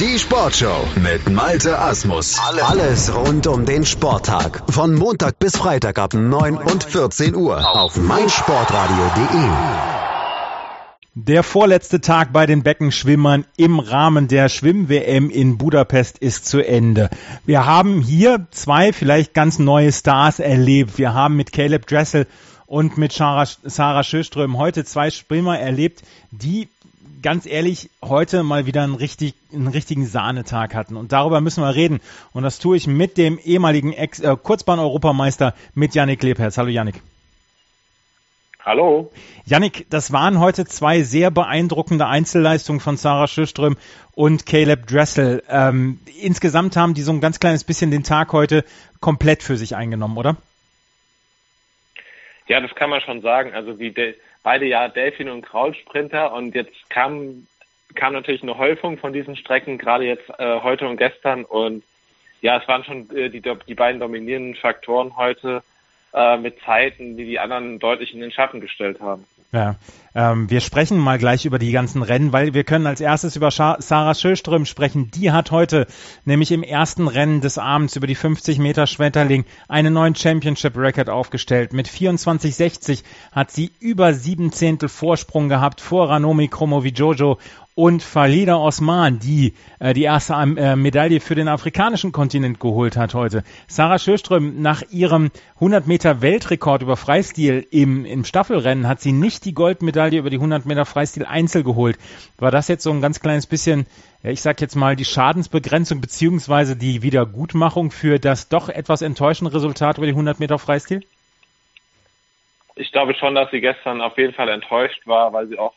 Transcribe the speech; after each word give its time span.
Die 0.00 0.18
Sportshow 0.18 0.88
mit 0.96 1.30
Malte 1.30 1.78
Asmus. 1.78 2.36
Alles 2.40 3.14
rund 3.14 3.46
um 3.46 3.64
den 3.64 3.86
Sporttag. 3.86 4.64
Von 4.68 4.94
Montag 4.94 5.38
bis 5.38 5.56
Freitag 5.56 6.00
ab 6.00 6.14
9 6.14 6.56
und 6.56 6.82
14 6.82 7.36
Uhr 7.36 7.64
auf 7.76 7.96
meinsportradio.de. 7.96 9.48
Der 11.14 11.44
vorletzte 11.44 12.00
Tag 12.00 12.32
bei 12.32 12.44
den 12.44 12.64
Beckenschwimmern 12.64 13.44
im 13.56 13.78
Rahmen 13.78 14.26
der 14.26 14.48
Schwimm-WM 14.48 15.30
in 15.30 15.58
Budapest 15.58 16.18
ist 16.18 16.46
zu 16.46 16.58
Ende. 16.60 17.08
Wir 17.46 17.64
haben 17.64 18.00
hier 18.00 18.48
zwei 18.50 18.92
vielleicht 18.92 19.32
ganz 19.32 19.60
neue 19.60 19.92
Stars 19.92 20.40
erlebt. 20.40 20.98
Wir 20.98 21.14
haben 21.14 21.36
mit 21.36 21.52
Caleb 21.52 21.86
Dressel 21.86 22.26
und 22.66 22.98
mit 22.98 23.12
Sarah, 23.12 23.46
Sarah 23.62 24.02
Schöström 24.02 24.58
heute 24.58 24.84
zwei 24.84 25.10
Schwimmer 25.10 25.56
erlebt, 25.56 26.02
die 26.32 26.68
ganz 27.24 27.46
ehrlich 27.46 27.90
heute 28.02 28.42
mal 28.42 28.66
wieder 28.66 28.82
einen, 28.82 28.94
richtig, 28.94 29.34
einen 29.52 29.66
richtigen 29.66 30.04
Sahnetag 30.04 30.74
hatten. 30.74 30.96
Und 30.96 31.10
darüber 31.10 31.40
müssen 31.40 31.64
wir 31.64 31.74
reden. 31.74 32.00
Und 32.34 32.42
das 32.42 32.58
tue 32.58 32.76
ich 32.76 32.86
mit 32.86 33.16
dem 33.16 33.38
ehemaligen 33.38 33.92
Ex 33.94 34.20
äh, 34.20 34.36
Kurzbahn-Europameister, 34.40 35.54
mit 35.74 35.94
Yannick 35.94 36.22
Lebherz. 36.22 36.58
Hallo 36.58 36.68
Yannick. 36.68 36.96
Hallo. 38.62 39.10
Yannick, 39.46 39.86
das 39.88 40.12
waren 40.12 40.38
heute 40.38 40.66
zwei 40.66 41.02
sehr 41.02 41.30
beeindruckende 41.30 42.06
Einzelleistungen 42.06 42.80
von 42.80 42.98
Sarah 42.98 43.26
Schöström 43.26 43.76
und 44.12 44.44
Caleb 44.44 44.86
Dressel. 44.86 45.42
Ähm, 45.48 46.00
insgesamt 46.20 46.76
haben 46.76 46.92
die 46.92 47.02
so 47.02 47.12
ein 47.12 47.20
ganz 47.20 47.40
kleines 47.40 47.64
bisschen 47.64 47.90
den 47.90 48.04
Tag 48.04 48.32
heute 48.32 48.64
komplett 49.00 49.42
für 49.42 49.56
sich 49.56 49.76
eingenommen, 49.76 50.18
oder? 50.18 50.36
Ja, 52.48 52.60
das 52.60 52.74
kann 52.74 52.90
man 52.90 53.00
schon 53.00 53.22
sagen. 53.22 53.54
Also 53.54 53.78
wie 53.78 53.92
de 53.92 54.14
beide 54.44 54.66
ja 54.66 54.86
Delfin 54.86 55.28
und 55.28 55.42
Kraulsprinter 55.42 56.32
und 56.32 56.54
jetzt 56.54 56.88
kam 56.88 57.48
kam 57.96 58.12
natürlich 58.12 58.42
eine 58.42 58.58
Häufung 58.58 58.98
von 58.98 59.12
diesen 59.12 59.36
Strecken, 59.36 59.78
gerade 59.78 60.04
jetzt 60.04 60.28
äh, 60.38 60.60
heute 60.60 60.86
und 60.88 60.96
gestern 60.96 61.44
und 61.44 61.82
ja, 62.40 62.58
es 62.58 62.68
waren 62.68 62.84
schon 62.84 63.08
äh, 63.16 63.30
die, 63.30 63.40
die 63.40 63.74
beiden 63.74 64.00
dominierenden 64.00 64.54
Faktoren 64.54 65.16
heute 65.16 65.62
äh, 66.12 66.36
mit 66.36 66.60
Zeiten, 66.60 67.16
die 67.16 67.24
die 67.24 67.38
anderen 67.38 67.78
deutlich 67.78 68.12
in 68.12 68.20
den 68.20 68.30
Schatten 68.30 68.60
gestellt 68.60 69.00
haben. 69.00 69.26
Ja, 69.54 69.76
ähm, 70.16 70.50
wir 70.50 70.60
sprechen 70.60 70.98
mal 70.98 71.16
gleich 71.16 71.44
über 71.44 71.60
die 71.60 71.70
ganzen 71.70 72.02
Rennen, 72.02 72.32
weil 72.32 72.54
wir 72.54 72.64
können 72.64 72.88
als 72.88 73.00
erstes 73.00 73.36
über 73.36 73.52
Sarah 73.52 74.14
Schöström 74.14 74.66
sprechen. 74.66 75.12
Die 75.12 75.30
hat 75.30 75.52
heute 75.52 75.86
nämlich 76.24 76.50
im 76.50 76.64
ersten 76.64 77.06
Rennen 77.06 77.40
des 77.40 77.56
Abends 77.56 77.94
über 77.94 78.08
die 78.08 78.16
50 78.16 78.58
Meter 78.58 78.88
Schmetterling 78.88 79.44
einen 79.68 79.94
neuen 79.94 80.16
Championship 80.16 80.76
Record 80.76 81.08
aufgestellt. 81.08 81.72
Mit 81.72 81.88
24,60 81.88 83.04
hat 83.30 83.52
sie 83.52 83.70
über 83.78 84.12
sieben 84.12 84.50
Zehntel 84.50 84.88
Vorsprung 84.88 85.48
gehabt 85.48 85.80
vor 85.80 86.10
Ranomi 86.10 86.48
Kromowidjojo 86.48 87.38
und 87.74 88.02
Falida 88.02 88.56
Osman, 88.56 89.18
die 89.18 89.54
äh, 89.80 89.94
die 89.94 90.04
erste 90.04 90.34
äh, 90.34 90.76
Medaille 90.76 91.20
für 91.20 91.34
den 91.34 91.48
afrikanischen 91.48 92.12
Kontinent 92.12 92.60
geholt 92.60 92.96
hat 92.96 93.14
heute. 93.14 93.42
Sarah 93.66 93.98
Schöström, 93.98 94.62
nach 94.62 94.82
ihrem 94.90 95.30
100 95.56 95.86
Meter 95.86 96.22
Weltrekord 96.22 96.82
über 96.82 96.96
Freistil 96.96 97.66
im, 97.70 98.04
im 98.04 98.24
Staffelrennen 98.24 98.86
hat 98.86 99.00
sie 99.00 99.12
nicht 99.12 99.43
die 99.44 99.54
Goldmedaille 99.54 100.18
über 100.18 100.30
die 100.30 100.36
100 100.36 100.66
Meter 100.66 100.84
Freistil 100.84 101.24
Einzel 101.24 101.62
geholt. 101.62 101.98
War 102.38 102.50
das 102.50 102.68
jetzt 102.68 102.82
so 102.82 102.90
ein 102.90 103.00
ganz 103.00 103.20
kleines 103.20 103.46
bisschen, 103.46 103.86
ich 104.22 104.42
sag 104.42 104.60
jetzt 104.60 104.74
mal, 104.74 104.96
die 104.96 105.04
Schadensbegrenzung 105.04 106.00
beziehungsweise 106.00 106.76
die 106.76 107.02
Wiedergutmachung 107.02 107.90
für 107.90 108.18
das 108.18 108.48
doch 108.48 108.68
etwas 108.68 109.02
enttäuschende 109.02 109.54
Resultat 109.54 109.98
über 109.98 110.06
die 110.06 110.12
100 110.12 110.40
Meter 110.40 110.58
Freistil? 110.58 111.02
Ich 112.76 112.90
glaube 112.90 113.14
schon, 113.14 113.34
dass 113.34 113.50
sie 113.50 113.60
gestern 113.60 114.00
auf 114.00 114.18
jeden 114.18 114.34
Fall 114.34 114.48
enttäuscht 114.48 115.06
war, 115.06 115.32
weil 115.32 115.46
sie 115.46 115.58
auch 115.58 115.74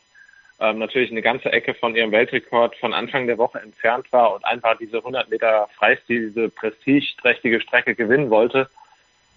ähm, 0.60 0.78
natürlich 0.78 1.10
eine 1.10 1.22
ganze 1.22 1.52
Ecke 1.52 1.74
von 1.74 1.94
ihrem 1.94 2.10
Weltrekord 2.10 2.74
von 2.76 2.92
Anfang 2.92 3.26
der 3.26 3.38
Woche 3.38 3.60
entfernt 3.60 4.10
war 4.12 4.34
und 4.34 4.44
einfach 4.44 4.76
diese 4.78 4.98
100 4.98 5.30
Meter 5.30 5.68
Freistil, 5.76 6.28
diese 6.28 6.48
prestigeträchtige 6.48 7.60
Strecke 7.60 7.94
gewinnen 7.94 8.30
wollte. 8.30 8.68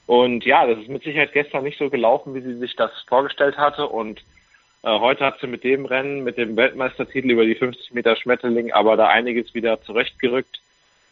Und 0.08 0.46
ja, 0.46 0.66
das 0.66 0.80
ist 0.80 0.90
mit 0.90 1.04
Sicherheit 1.04 1.34
gestern 1.34 1.64
nicht 1.64 1.78
so 1.78 1.90
gelaufen, 1.90 2.34
wie 2.34 2.42
sie 2.42 2.56
sich 2.56 2.76
das 2.76 2.92
vorgestellt 3.08 3.58
hatte. 3.58 3.88
Und 3.88 4.22
äh, 4.84 5.00
heute 5.00 5.26
hat 5.26 5.40
sie 5.40 5.48
mit 5.48 5.64
dem 5.64 5.86
Rennen, 5.86 6.24
mit 6.24 6.38
dem 6.38 6.56
Weltmeistertitel 6.56 7.32
über 7.32 7.46
die 7.46 7.56
50 7.56 7.94
Meter 7.94 8.16
Schmetterling, 8.16 8.72
aber 8.72 8.98
da 8.98 9.08
einiges 9.08 9.54
wieder 9.54 9.82
zurechtgerückt. 9.82 10.60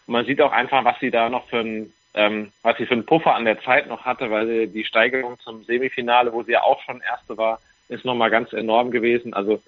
Man 0.07 0.25
sieht 0.25 0.41
auch 0.41 0.51
einfach, 0.51 0.83
was 0.85 0.99
sie 0.99 1.11
da 1.11 1.29
noch 1.29 1.47
für 1.47 1.59
ein, 1.59 1.93
ähm, 2.15 2.51
was 2.63 2.77
sie 2.77 2.87
für 2.87 2.93
einen 2.93 3.05
Puffer 3.05 3.35
an 3.35 3.45
der 3.45 3.61
Zeit 3.61 3.87
noch 3.87 4.05
hatte, 4.05 4.31
weil 4.31 4.67
die 4.67 4.85
Steigerung 4.85 5.39
zum 5.39 5.63
Semifinale, 5.63 6.33
wo 6.33 6.43
sie 6.43 6.53
ja 6.53 6.63
auch 6.63 6.81
schon 6.81 7.01
Erste 7.01 7.37
war, 7.37 7.59
ist 7.89 8.05
nochmal 8.05 8.31
ganz 8.31 8.53
enorm 8.53 8.91
gewesen. 8.91 9.33
Also 9.33 9.61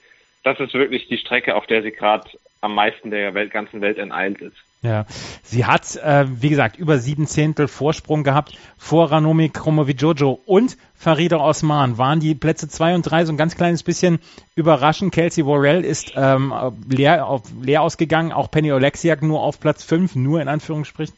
das 0.43 0.59
ist 0.59 0.73
wirklich 0.73 1.07
die 1.07 1.17
Strecke, 1.17 1.55
auf 1.55 1.67
der 1.67 1.83
sie 1.83 1.91
gerade 1.91 2.27
am 2.61 2.73
meisten 2.73 3.11
der 3.11 3.33
Welt, 3.33 3.51
ganzen 3.51 3.81
Welt 3.81 3.97
enteilt 3.97 4.41
ist. 4.41 4.57
Ja, 4.83 5.05
sie 5.43 5.65
hat, 5.65 5.95
äh, 5.97 6.25
wie 6.27 6.49
gesagt, 6.49 6.75
über 6.75 6.97
sieben 6.97 7.27
Zehntel 7.27 7.67
Vorsprung 7.67 8.23
gehabt 8.23 8.57
vor 8.79 9.11
Ranomi 9.11 9.49
Kromowidjojo 9.49 10.39
und 10.47 10.75
Farida 10.95 11.37
Osman. 11.37 11.99
Waren 11.99 12.19
die 12.19 12.33
Plätze 12.33 12.67
zwei 12.67 12.95
und 12.95 13.03
drei 13.03 13.23
so 13.25 13.31
ein 13.31 13.37
ganz 13.37 13.55
kleines 13.55 13.83
bisschen 13.83 14.19
überraschend. 14.55 15.13
Kelsey 15.13 15.45
Worrell 15.45 15.85
ist 15.85 16.13
ähm, 16.15 16.51
leer, 16.89 17.27
auf, 17.27 17.43
leer 17.61 17.83
ausgegangen, 17.83 18.31
auch 18.31 18.49
Penny 18.49 18.71
Oleksiak 18.71 19.21
nur 19.21 19.43
auf 19.43 19.59
Platz 19.59 19.83
fünf, 19.83 20.15
nur 20.15 20.41
in 20.41 20.47
Anführungsstrichen. 20.47 21.15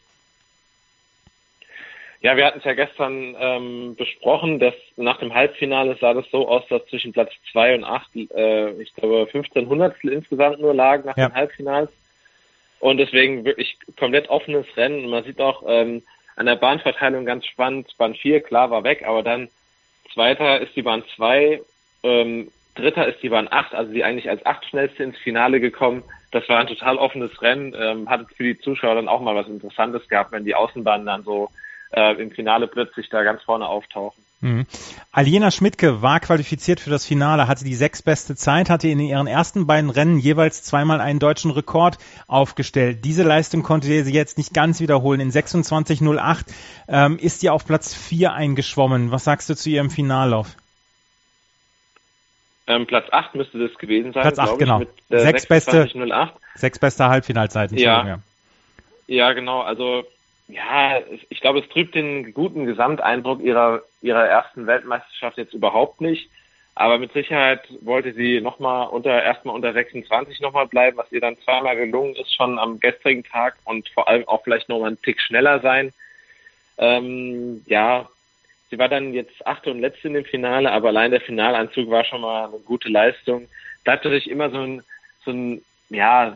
Ja, 2.19 2.35
wir 2.35 2.45
hatten 2.45 2.59
es 2.59 2.65
ja 2.65 2.73
gestern 2.73 3.35
ähm, 3.39 3.95
besprochen, 3.97 4.59
dass 4.59 4.73
nach 4.97 5.19
dem 5.19 5.33
Halbfinale 5.33 5.95
sah 6.01 6.13
das 6.13 6.25
so 6.31 6.49
aus, 6.49 6.63
dass 6.69 6.85
zwischen 6.87 7.13
Platz 7.13 7.31
zwei 7.51 7.75
und 7.75 7.85
acht, 7.85 8.09
äh, 8.15 8.71
ich 8.81 8.93
glaube, 8.93 9.27
15 9.27 9.67
Hundertstel 9.69 10.11
insgesamt 10.11 10.59
nur 10.59 10.73
lagen 10.73 11.05
nach 11.05 11.15
ja. 11.15 11.29
dem 11.29 11.35
Halbfinals. 11.35 11.89
Und 12.83 12.97
deswegen 12.97 13.45
wirklich 13.45 13.77
komplett 13.97 14.27
offenes 14.27 14.65
Rennen. 14.75 15.09
Man 15.09 15.23
sieht 15.23 15.39
auch 15.39 15.63
ähm, 15.65 16.03
an 16.35 16.47
der 16.47 16.57
Bahnverteilung 16.57 17.23
ganz 17.23 17.45
spannend, 17.45 17.87
Bahn 17.97 18.13
4, 18.13 18.41
klar, 18.41 18.71
war 18.71 18.83
weg, 18.83 19.05
aber 19.07 19.23
dann 19.23 19.47
zweiter 20.13 20.59
ist 20.59 20.75
die 20.75 20.81
Bahn 20.81 21.01
2, 21.15 21.61
ähm, 22.03 22.51
dritter 22.75 23.07
ist 23.07 23.23
die 23.23 23.29
Bahn 23.29 23.47
8, 23.49 23.73
also 23.73 23.93
die 23.93 24.03
eigentlich 24.03 24.29
als 24.29 24.45
acht 24.45 24.65
schnellste 24.65 25.01
ins 25.01 25.17
Finale 25.19 25.61
gekommen. 25.61 26.03
Das 26.31 26.49
war 26.49 26.59
ein 26.59 26.67
total 26.67 26.97
offenes 26.97 27.41
Rennen, 27.41 27.73
ähm, 27.73 28.09
hat 28.09 28.25
für 28.35 28.43
die 28.43 28.59
Zuschauer 28.59 28.95
dann 28.95 29.07
auch 29.07 29.21
mal 29.21 29.35
was 29.35 29.47
Interessantes 29.47 30.05
gehabt, 30.09 30.33
wenn 30.33 30.43
die 30.43 30.55
Außenbahnen 30.55 31.05
dann 31.05 31.23
so 31.23 31.47
äh, 31.93 32.21
im 32.21 32.31
Finale 32.31 32.67
plötzlich 32.67 33.07
da 33.07 33.23
ganz 33.23 33.43
vorne 33.43 33.65
auftauchen. 33.65 34.25
Mhm. 34.43 34.65
Aljena 35.13 35.51
Schmidtke 35.51 36.01
war 36.01 36.19
qualifiziert 36.19 36.81
für 36.81 36.89
das 36.89 37.05
Finale, 37.05 37.47
hatte 37.47 37.63
die 37.63 37.75
sechsbeste 37.75 38.35
Zeit, 38.35 38.69
hatte 38.69 38.89
in 38.89 38.99
ihren 38.99 39.25
ersten 39.25 39.67
beiden 39.67 39.89
Rennen 39.89 40.19
jeweils 40.19 40.63
zweimal 40.63 40.99
einen 40.99 41.19
deutschen 41.19 41.49
Rekord 41.49 41.97
aufgestellt. 42.27 43.05
Diese 43.05 43.23
Leistung 43.23 43.63
konnte 43.63 43.87
sie 43.87 44.13
jetzt 44.13 44.37
nicht 44.37 44.53
ganz 44.53 44.81
wiederholen. 44.81 45.21
In 45.21 45.31
26.08 45.31 46.45
ähm, 46.89 47.17
ist 47.19 47.39
sie 47.39 47.49
auf 47.49 47.65
Platz 47.65 47.95
4 47.95 48.33
eingeschwommen. 48.33 49.11
Was 49.11 49.23
sagst 49.23 49.49
du 49.49 49.55
zu 49.55 49.69
ihrem 49.69 49.89
Finallauf? 49.89 50.57
Ähm, 52.67 52.85
Platz 52.85 53.07
8 53.11 53.35
müsste 53.35 53.65
das 53.65 53.77
gewesen 53.77 54.11
sein. 54.11 54.23
Platz 54.23 54.39
8, 54.39 54.59
genau. 54.59 54.79
Mit, 54.79 54.89
äh, 55.09 55.19
sechs, 55.19 55.45
beste, 55.45 55.87
sechs 56.55 56.79
beste 56.79 57.07
Halbfinalzeiten. 57.07 57.77
Ja. 57.77 58.05
ja. 58.05 58.19
Ja, 59.07 59.31
genau. 59.31 59.61
Also 59.61 60.03
ja, 60.47 60.99
ich 61.29 61.39
glaube, 61.39 61.59
es 61.59 61.69
trübt 61.69 61.95
den 61.95 62.33
guten 62.33 62.65
Gesamteindruck 62.65 63.41
ihrer, 63.41 63.83
ihrer 64.01 64.25
ersten 64.25 64.67
Weltmeisterschaft 64.67 65.37
jetzt 65.37 65.53
überhaupt 65.53 66.01
nicht. 66.01 66.29
Aber 66.75 66.97
mit 66.97 67.13
Sicherheit 67.13 67.61
wollte 67.81 68.13
sie 68.13 68.41
nochmal 68.41 68.87
unter, 68.87 69.21
erstmal 69.21 69.55
unter 69.55 69.73
26 69.73 70.41
nochmal 70.41 70.67
bleiben, 70.67 70.97
was 70.97 71.11
ihr 71.11 71.21
dann 71.21 71.37
zweimal 71.43 71.75
gelungen 71.75 72.15
ist, 72.15 72.33
schon 72.33 72.57
am 72.57 72.79
gestrigen 72.79 73.23
Tag 73.23 73.55
und 73.65 73.87
vor 73.89 74.07
allem 74.07 74.27
auch 74.27 74.43
vielleicht 74.43 74.69
nochmal 74.69 74.87
einen 74.87 75.01
Tick 75.01 75.21
schneller 75.21 75.59
sein. 75.59 75.93
Ähm, 76.79 77.63
ja, 77.67 78.09
sie 78.71 78.79
war 78.79 78.89
dann 78.89 79.13
jetzt 79.13 79.45
achte 79.45 79.69
und 79.69 79.81
letzte 79.81 80.07
in 80.07 80.15
dem 80.15 80.25
Finale, 80.25 80.71
aber 80.71 80.87
allein 80.87 81.11
der 81.11 81.21
Finalanzug 81.21 81.91
war 81.91 82.05
schon 82.05 82.21
mal 82.21 82.47
eine 82.47 82.57
gute 82.57 82.89
Leistung. 82.89 83.47
Bleibt 83.83 84.03
natürlich 84.03 84.29
immer 84.29 84.49
so 84.49 84.57
ein, 84.57 84.81
so 85.23 85.31
ein, 85.31 85.61
ja, 85.89 86.35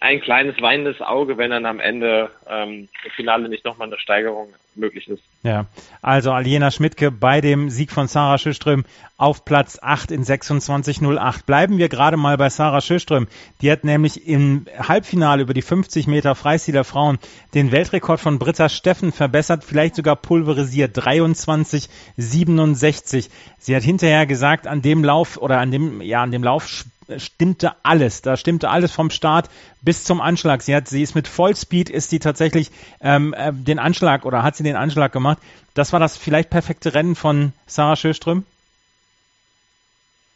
ein 0.00 0.20
kleines 0.20 0.62
weinendes 0.62 1.00
Auge, 1.00 1.38
wenn 1.38 1.50
dann 1.50 1.66
am 1.66 1.80
Ende 1.80 2.30
ähm, 2.48 2.88
im 3.04 3.10
Finale 3.16 3.48
nicht 3.48 3.64
nochmal 3.64 3.88
eine 3.88 3.98
Steigerung 3.98 4.54
möglich 4.76 5.08
ist. 5.08 5.24
Ja, 5.42 5.66
also 6.02 6.30
Aliena 6.30 6.70
Schmidtke 6.70 7.10
bei 7.10 7.40
dem 7.40 7.68
Sieg 7.70 7.90
von 7.90 8.06
Sarah 8.06 8.38
Schöström 8.38 8.84
auf 9.16 9.44
Platz 9.44 9.80
8 9.82 10.12
in 10.12 10.22
26.08. 10.22 11.46
Bleiben 11.46 11.78
wir 11.78 11.88
gerade 11.88 12.16
mal 12.16 12.36
bei 12.36 12.48
Sarah 12.48 12.80
Schöström. 12.80 13.26
Die 13.60 13.72
hat 13.72 13.82
nämlich 13.82 14.28
im 14.28 14.66
Halbfinale 14.78 15.42
über 15.42 15.54
die 15.54 15.62
50 15.62 16.06
Meter 16.06 16.36
Freistil 16.36 16.74
der 16.74 16.84
Frauen 16.84 17.18
den 17.54 17.72
Weltrekord 17.72 18.20
von 18.20 18.38
Britta 18.38 18.68
Steffen 18.68 19.10
verbessert, 19.10 19.64
vielleicht 19.64 19.96
sogar 19.96 20.14
pulverisiert, 20.16 20.96
23,67. 20.96 23.30
Sie 23.58 23.74
hat 23.74 23.82
hinterher 23.82 24.26
gesagt, 24.26 24.68
an 24.68 24.82
dem 24.82 25.02
Lauf 25.02 25.38
oder 25.38 25.58
an 25.58 25.72
dem, 25.72 26.02
ja, 26.02 26.22
an 26.22 26.30
dem 26.30 26.44
Lauf 26.44 26.84
stimmte 27.18 27.72
alles. 27.82 28.22
Da 28.22 28.36
stimmte 28.36 28.70
alles 28.70 28.92
vom 28.92 29.10
Start 29.10 29.48
bis 29.82 30.04
zum 30.04 30.20
Anschlag. 30.20 30.62
Sie 30.62 30.74
hat, 30.74 30.88
sie 30.88 31.02
ist 31.02 31.14
mit 31.14 31.28
Vollspeed, 31.28 31.90
ist 31.90 32.10
sie 32.10 32.18
tatsächlich 32.18 32.70
ähm, 33.00 33.34
äh, 33.34 33.52
den 33.52 33.78
Anschlag 33.78 34.24
oder 34.24 34.42
hat 34.42 34.56
sie 34.56 34.64
den 34.64 34.76
Anschlag 34.76 35.12
gemacht. 35.12 35.38
Das 35.74 35.92
war 35.92 36.00
das 36.00 36.16
vielleicht 36.16 36.50
perfekte 36.50 36.94
Rennen 36.94 37.14
von 37.14 37.52
Sarah 37.66 37.96
Schöström? 37.96 38.44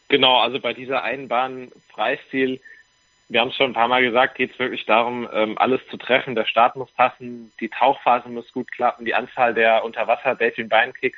Genau, 0.07 0.39
also 0.39 0.59
bei 0.59 0.73
dieser 0.73 1.03
einen 1.03 1.27
Bahn 1.27 1.71
Freistil 1.93 2.59
wir 3.31 3.39
haben 3.39 3.47
es 3.47 3.55
schon 3.55 3.71
ein 3.71 3.73
paar 3.73 3.87
Mal 3.87 4.01
gesagt, 4.01 4.35
geht 4.35 4.51
es 4.51 4.59
wirklich 4.59 4.85
darum, 4.85 5.27
ähm, 5.33 5.57
alles 5.57 5.79
zu 5.89 5.95
treffen. 5.95 6.35
Der 6.35 6.45
Start 6.45 6.75
muss 6.75 6.91
passen, 6.91 7.53
die 7.61 7.69
Tauchphase 7.69 8.27
muss 8.27 8.51
gut 8.51 8.69
klappen, 8.73 9.05
die 9.05 9.15
Anzahl 9.15 9.53
der 9.53 9.85
Unterwasser-Delfin-Beinkicks, 9.85 11.17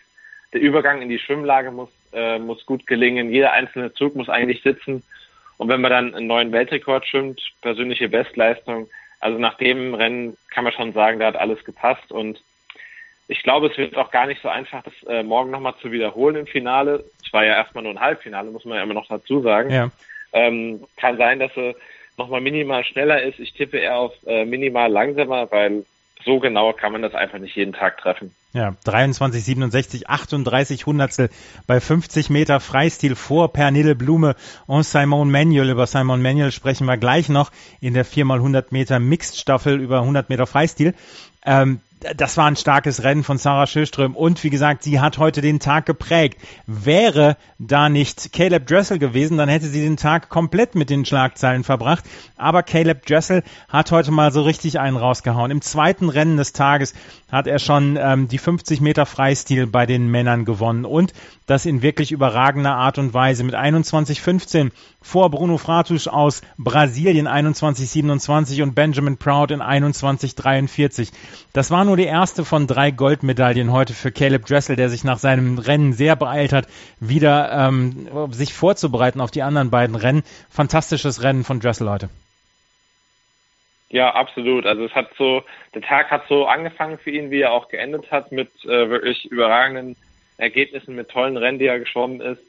der 0.53 0.61
Übergang 0.61 1.01
in 1.01 1.09
die 1.09 1.17
Schwimmlage 1.17 1.71
muss, 1.71 1.89
äh, 2.13 2.37
muss 2.37 2.67
gut 2.67 2.85
gelingen, 2.85 3.31
jeder 3.31 3.51
einzelne 3.53 3.93
Zug 3.93 4.15
muss 4.15 4.29
eigentlich 4.29 4.61
sitzen. 4.61 5.01
Und 5.57 5.69
wenn 5.69 5.81
man 5.81 5.91
dann 5.91 6.15
einen 6.15 6.27
neuen 6.27 6.51
Weltrekord 6.51 7.07
schwimmt, 7.07 7.41
persönliche 7.61 8.09
Bestleistung, 8.09 8.89
also 9.19 9.39
nach 9.39 9.55
dem 9.55 9.93
Rennen 9.93 10.37
kann 10.49 10.63
man 10.63 10.73
schon 10.73 10.93
sagen, 10.93 11.19
da 11.19 11.27
hat 11.27 11.37
alles 11.37 11.63
gepasst. 11.63 12.11
Und 12.11 12.41
ich 13.27 13.41
glaube, 13.43 13.67
es 13.67 13.77
wird 13.77 13.95
auch 13.95 14.11
gar 14.11 14.27
nicht 14.27 14.41
so 14.41 14.49
einfach, 14.49 14.83
das 14.83 14.93
äh, 15.07 15.23
morgen 15.23 15.51
nochmal 15.51 15.75
zu 15.81 15.91
wiederholen 15.91 16.35
im 16.35 16.47
Finale. 16.47 17.05
Es 17.25 17.31
war 17.31 17.45
ja 17.45 17.55
erstmal 17.55 17.83
nur 17.83 17.93
ein 17.93 18.01
Halbfinale, 18.01 18.51
muss 18.51 18.65
man 18.65 18.77
ja 18.77 18.83
immer 18.83 18.93
noch 18.93 19.07
dazu 19.07 19.41
sagen. 19.41 19.69
Ja. 19.69 19.89
Ähm, 20.33 20.83
kann 20.97 21.17
sein, 21.17 21.39
dass 21.39 21.55
er 21.55 21.75
nochmal 22.17 22.41
minimal 22.41 22.83
schneller 22.83 23.21
ist. 23.21 23.39
Ich 23.39 23.53
tippe 23.53 23.77
eher 23.77 23.97
auf 23.97 24.13
äh, 24.25 24.45
minimal 24.45 24.91
langsamer, 24.91 25.49
weil 25.51 25.85
so 26.25 26.39
genau 26.39 26.73
kann 26.73 26.91
man 26.91 27.01
das 27.01 27.13
einfach 27.13 27.39
nicht 27.39 27.55
jeden 27.55 27.73
Tag 27.73 27.97
treffen. 27.97 28.33
Ja, 28.53 28.75
23, 28.83 29.43
67, 29.43 30.09
38 30.09 30.85
Hundertstel 30.85 31.29
bei 31.65 31.79
50 31.79 32.29
Meter 32.29 32.59
Freistil 32.59 33.15
vor 33.15 33.51
Pernille 33.51 33.95
Blume 33.95 34.35
und 34.67 34.83
Simon 34.83 35.31
Manuel. 35.31 35.69
Über 35.69 35.87
Simon 35.87 36.21
Manuel 36.21 36.51
sprechen 36.51 36.85
wir 36.85 36.97
gleich 36.97 37.29
noch 37.29 37.51
in 37.81 37.93
der 37.93 38.05
4x100 38.05 38.65
Meter 38.69 38.99
Mixed 38.99 39.37
Staffel 39.37 39.81
über 39.81 40.01
100 40.01 40.29
Meter 40.29 40.45
Freistil. 40.45 40.93
Ähm, 41.45 41.81
das 42.15 42.37
war 42.37 42.45
ein 42.45 42.55
starkes 42.55 43.03
Rennen 43.03 43.23
von 43.23 43.37
Sarah 43.37 43.67
Schöström 43.67 44.15
und 44.15 44.43
wie 44.43 44.49
gesagt, 44.49 44.83
sie 44.83 44.99
hat 44.99 45.17
heute 45.17 45.41
den 45.41 45.59
Tag 45.59 45.85
geprägt. 45.85 46.39
Wäre 46.67 47.37
da 47.59 47.89
nicht 47.89 48.33
Caleb 48.33 48.67
Dressel 48.67 48.99
gewesen, 48.99 49.37
dann 49.37 49.49
hätte 49.49 49.67
sie 49.67 49.81
den 49.81 49.97
Tag 49.97 50.29
komplett 50.29 50.75
mit 50.75 50.89
den 50.89 51.05
Schlagzeilen 51.05 51.63
verbracht. 51.63 52.03
Aber 52.37 52.63
Caleb 52.63 53.05
Dressel 53.05 53.43
hat 53.69 53.91
heute 53.91 54.11
mal 54.11 54.31
so 54.31 54.41
richtig 54.41 54.79
einen 54.79 54.97
rausgehauen. 54.97 55.51
Im 55.51 55.61
zweiten 55.61 56.09
Rennen 56.09 56.37
des 56.37 56.53
Tages 56.53 56.93
hat 57.31 57.47
er 57.47 57.59
schon 57.59 57.97
ähm, 57.99 58.27
die 58.27 58.37
50 58.37 58.81
Meter 58.81 59.05
Freistil 59.05 59.67
bei 59.67 59.85
den 59.85 60.07
Männern 60.07 60.45
gewonnen 60.45 60.85
und 60.85 61.13
das 61.45 61.65
in 61.65 61.81
wirklich 61.81 62.11
überragender 62.11 62.75
Art 62.75 62.97
und 62.97 63.13
Weise 63.13 63.43
mit 63.43 63.55
21,15 63.55 64.71
vor 65.01 65.29
Bruno 65.29 65.57
Fratusch 65.57 66.07
aus 66.07 66.41
Brasilien 66.57 67.27
21,27 67.27 68.63
und 68.63 68.75
Benjamin 68.75 69.17
Proud 69.17 69.51
in 69.51 69.61
21,43. 69.61 71.11
Das 71.53 71.71
war 71.71 71.85
nur 71.85 71.97
die 71.97 72.05
erste 72.05 72.45
von 72.45 72.67
drei 72.67 72.91
Goldmedaillen 72.91 73.71
heute 73.71 73.93
für 73.93 74.11
Caleb 74.11 74.45
Dressel, 74.45 74.75
der 74.75 74.89
sich 74.89 75.03
nach 75.03 75.17
seinem 75.17 75.57
Rennen 75.57 75.93
sehr 75.93 76.15
beeilt 76.15 76.53
hat, 76.53 76.67
wieder 76.99 77.51
ähm, 77.51 78.31
sich 78.31 78.53
vorzubereiten 78.53 79.21
auf 79.21 79.31
die 79.31 79.43
anderen 79.43 79.69
beiden 79.69 79.95
Rennen. 79.95 80.23
Fantastisches 80.49 81.23
Rennen 81.23 81.43
von 81.43 81.59
Dressel 81.59 81.89
heute. 81.89 82.09
Ja, 83.89 84.15
absolut. 84.15 84.65
Also 84.65 84.85
es 84.85 84.95
hat 84.95 85.09
so, 85.19 85.43
der 85.75 85.83
Tag 85.83 86.09
hat 86.09 86.23
so 86.27 86.47
angefangen 86.47 86.97
für 86.97 87.11
ihn, 87.11 87.29
wie 87.29 87.41
er 87.41 87.51
auch 87.51 87.67
geendet 87.67 88.09
hat, 88.09 88.31
mit 88.31 88.49
äh, 88.65 88.89
wirklich 88.89 89.25
überragenden 89.25 89.95
Ergebnissen, 90.37 90.95
mit 90.95 91.09
tollen 91.09 91.37
Rennen, 91.37 91.59
die 91.59 91.65
er 91.65 91.79
geschwommen 91.79 92.21
ist. 92.21 92.41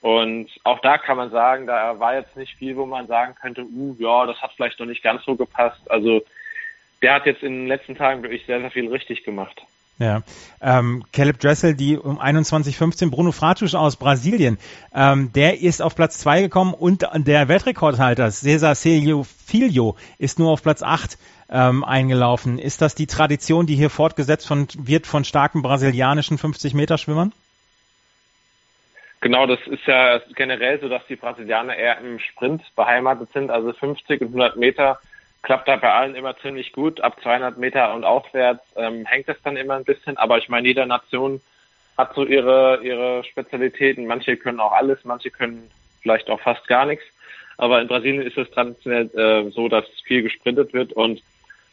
Und 0.00 0.48
auch 0.64 0.80
da 0.80 0.96
kann 0.96 1.16
man 1.16 1.30
sagen, 1.30 1.66
da 1.66 1.98
war 1.98 2.14
jetzt 2.14 2.36
nicht 2.36 2.54
viel, 2.56 2.76
wo 2.76 2.86
man 2.86 3.08
sagen 3.08 3.34
könnte, 3.40 3.62
uh, 3.62 3.96
ja, 3.98 4.26
das 4.26 4.40
hat 4.40 4.52
vielleicht 4.54 4.78
noch 4.78 4.86
nicht 4.86 5.02
ganz 5.02 5.24
so 5.24 5.34
gepasst. 5.34 5.80
Also 5.90 6.22
der 7.02 7.14
hat 7.14 7.26
jetzt 7.26 7.42
in 7.42 7.52
den 7.52 7.66
letzten 7.66 7.96
Tagen 7.96 8.22
wirklich 8.22 8.46
sehr, 8.46 8.60
sehr 8.60 8.70
viel 8.70 8.88
richtig 8.88 9.24
gemacht. 9.24 9.60
Ja, 9.98 10.22
ähm, 10.60 11.04
Caleb 11.12 11.40
Dressel, 11.40 11.74
die 11.74 11.98
um 11.98 12.20
21.15 12.20 13.10
Bruno 13.10 13.32
Fratusch 13.32 13.74
aus 13.74 13.96
Brasilien, 13.96 14.58
ähm, 14.94 15.32
der 15.32 15.60
ist 15.60 15.82
auf 15.82 15.96
Platz 15.96 16.18
zwei 16.18 16.40
gekommen 16.40 16.72
und 16.72 17.04
der 17.12 17.48
Weltrekordhalter 17.48 18.30
Cesar 18.30 18.76
Celio 18.76 19.24
Filho 19.24 19.96
ist 20.18 20.38
nur 20.38 20.52
auf 20.52 20.62
Platz 20.62 20.84
acht 20.84 21.18
ähm, 21.50 21.82
eingelaufen. 21.82 22.60
Ist 22.60 22.80
das 22.80 22.94
die 22.94 23.06
Tradition, 23.08 23.66
die 23.66 23.74
hier 23.74 23.90
fortgesetzt 23.90 24.46
von, 24.46 24.68
wird 24.76 25.08
von 25.08 25.24
starken 25.24 25.62
brasilianischen 25.62 26.38
50-Meter-Schwimmern? 26.38 27.32
Genau, 29.20 29.46
das 29.46 29.58
ist 29.66 29.84
ja 29.86 30.20
generell 30.36 30.80
so, 30.80 30.88
dass 30.88 31.04
die 31.08 31.16
Brasilianer 31.16 31.74
eher 31.74 31.98
im 31.98 32.20
Sprint 32.20 32.62
beheimatet 32.76 33.30
sind, 33.32 33.50
also 33.50 33.72
50 33.72 34.20
und 34.20 34.28
100 34.28 34.56
Meter 34.56 35.00
klappt 35.42 35.68
da 35.68 35.76
bei 35.76 35.92
allen 35.92 36.14
immer 36.14 36.36
ziemlich 36.38 36.72
gut. 36.72 37.00
Ab 37.00 37.20
200 37.22 37.58
Meter 37.58 37.94
und 37.94 38.04
aufwärts 38.04 38.62
ähm, 38.76 39.06
hängt 39.06 39.28
es 39.28 39.40
dann 39.42 39.56
immer 39.56 39.74
ein 39.74 39.84
bisschen. 39.84 40.16
Aber 40.16 40.38
ich 40.38 40.48
meine, 40.48 40.68
jede 40.68 40.86
Nation 40.86 41.40
hat 41.96 42.14
so 42.14 42.24
ihre, 42.24 42.80
ihre 42.82 43.24
Spezialitäten. 43.24 44.06
Manche 44.06 44.36
können 44.36 44.60
auch 44.60 44.72
alles, 44.72 44.98
manche 45.04 45.30
können 45.30 45.70
vielleicht 46.00 46.30
auch 46.30 46.40
fast 46.40 46.66
gar 46.68 46.86
nichts. 46.86 47.04
Aber 47.56 47.80
in 47.80 47.88
Brasilien 47.88 48.22
ist 48.22 48.38
es 48.38 48.50
traditionell 48.50 49.10
äh, 49.16 49.50
so, 49.50 49.68
dass 49.68 49.84
viel 50.04 50.22
gesprintet 50.22 50.72
wird. 50.72 50.92
Und 50.92 51.22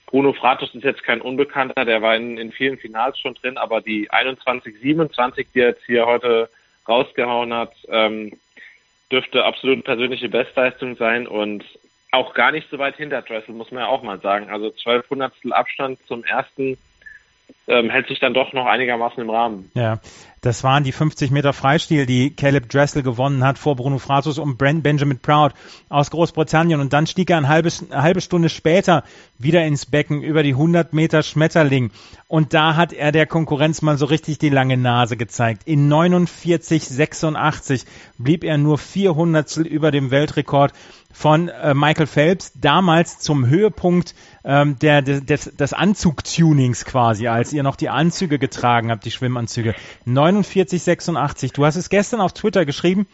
Bruno 0.07 0.33
Fratos 0.33 0.73
ist 0.73 0.83
jetzt 0.83 1.03
kein 1.03 1.21
Unbekannter. 1.21 1.85
Der 1.85 2.01
war 2.01 2.15
in, 2.15 2.38
in 2.38 2.51
vielen 2.51 2.77
Finals 2.77 3.19
schon 3.19 3.35
drin. 3.35 3.57
Aber 3.57 3.81
die 3.81 4.09
21, 4.09 4.79
27, 4.79 5.47
die 5.53 5.59
er 5.59 5.69
jetzt 5.69 5.85
hier 5.85 6.06
heute 6.07 6.50
rausgehauen 6.88 7.53
hat, 7.53 7.73
ähm, 7.88 8.33
dürfte 9.11 9.45
absolut 9.45 9.83
persönliche 9.83 10.29
Bestleistung 10.29 10.95
sein. 10.95 11.27
Und 11.27 11.63
auch 12.15 12.33
gar 12.33 12.51
nicht 12.51 12.69
so 12.69 12.77
weit 12.77 12.97
hinter 12.97 13.21
Dressel, 13.21 13.53
muss 13.53 13.71
man 13.71 13.83
ja 13.83 13.88
auch 13.88 14.03
mal 14.03 14.19
sagen. 14.19 14.50
Also 14.50 14.71
zwölf 14.71 15.09
Hundertstel 15.09 15.53
Abstand 15.53 16.00
zum 16.07 16.23
ersten 16.23 16.77
ähm, 17.67 17.89
hält 17.89 18.07
sich 18.07 18.19
dann 18.19 18.33
doch 18.33 18.53
noch 18.53 18.67
einigermaßen 18.67 19.21
im 19.21 19.29
Rahmen. 19.29 19.71
Ja, 19.73 20.00
das 20.41 20.63
waren 20.63 20.83
die 20.83 20.91
50 20.91 21.31
Meter 21.31 21.51
Freistil, 21.53 22.06
die 22.06 22.35
Caleb 22.35 22.69
Dressel 22.69 23.01
gewonnen 23.01 23.44
hat 23.44 23.57
vor 23.57 23.75
Bruno 23.75 23.97
Fratus 23.97 24.38
und 24.38 24.59
Brent 24.59 24.83
Benjamin 24.83 25.19
Proud 25.19 25.53
aus 25.89 26.12
Großbritannien. 26.12 26.79
Und 26.79 26.94
dann 26.94 27.07
stieg 27.07 27.31
er 27.31 27.38
eine 27.38 27.47
halbe, 27.47 27.69
eine 27.89 28.03
halbe 28.03 28.21
Stunde 28.21 28.50
später 28.50 29.03
wieder 29.39 29.65
ins 29.65 29.88
Becken 29.88 30.21
über 30.21 30.44
die 30.44 30.51
100 30.51 30.94
Meter 30.94 31.23
Schmetterling. 31.23 31.89
Und 32.27 32.53
da 32.53 32.75
hat 32.75 32.94
er 32.94 33.11
der 33.11 33.25
Konkurrenz 33.25 33.81
mal 33.81 33.97
so 33.97 34.06
richtig 34.06 34.38
die 34.38 34.50
lange 34.50 34.77
Nase 34.77 35.18
gezeigt. 35.18 35.63
In 35.65 35.91
49,86 35.91 37.88
blieb 38.19 38.44
er 38.44 38.59
nur 38.59 38.77
400 38.77 39.57
über 39.57 39.89
dem 39.89 40.11
Weltrekord 40.11 40.73
von 41.15 41.47
äh, 41.47 41.73
Michael 41.73 42.07
Phelps, 42.07 42.51
damals 42.59 43.19
zum 43.19 43.47
Höhepunkt 43.47 44.13
ähm, 44.44 44.77
der, 44.79 45.01
des, 45.01 45.56
des 45.56 45.71
Anzugtunings 45.71 46.83
quasi, 46.83 47.29
als 47.29 47.53
ihr 47.53 47.63
noch 47.63 47.77
die 47.77 47.88
Anzüge 47.88 48.38
getragen 48.38 48.91
habt, 48.91 49.06
die 49.06 49.12
Schwimmanzüge. 49.12 49.75
49,86. 50.06 51.53
Du 51.53 51.65
hast 51.65 51.77
es 51.77 51.89
gestern 51.89 52.19
auf 52.19 52.33
Twitter 52.33 52.65
geschrieben. 52.65 53.07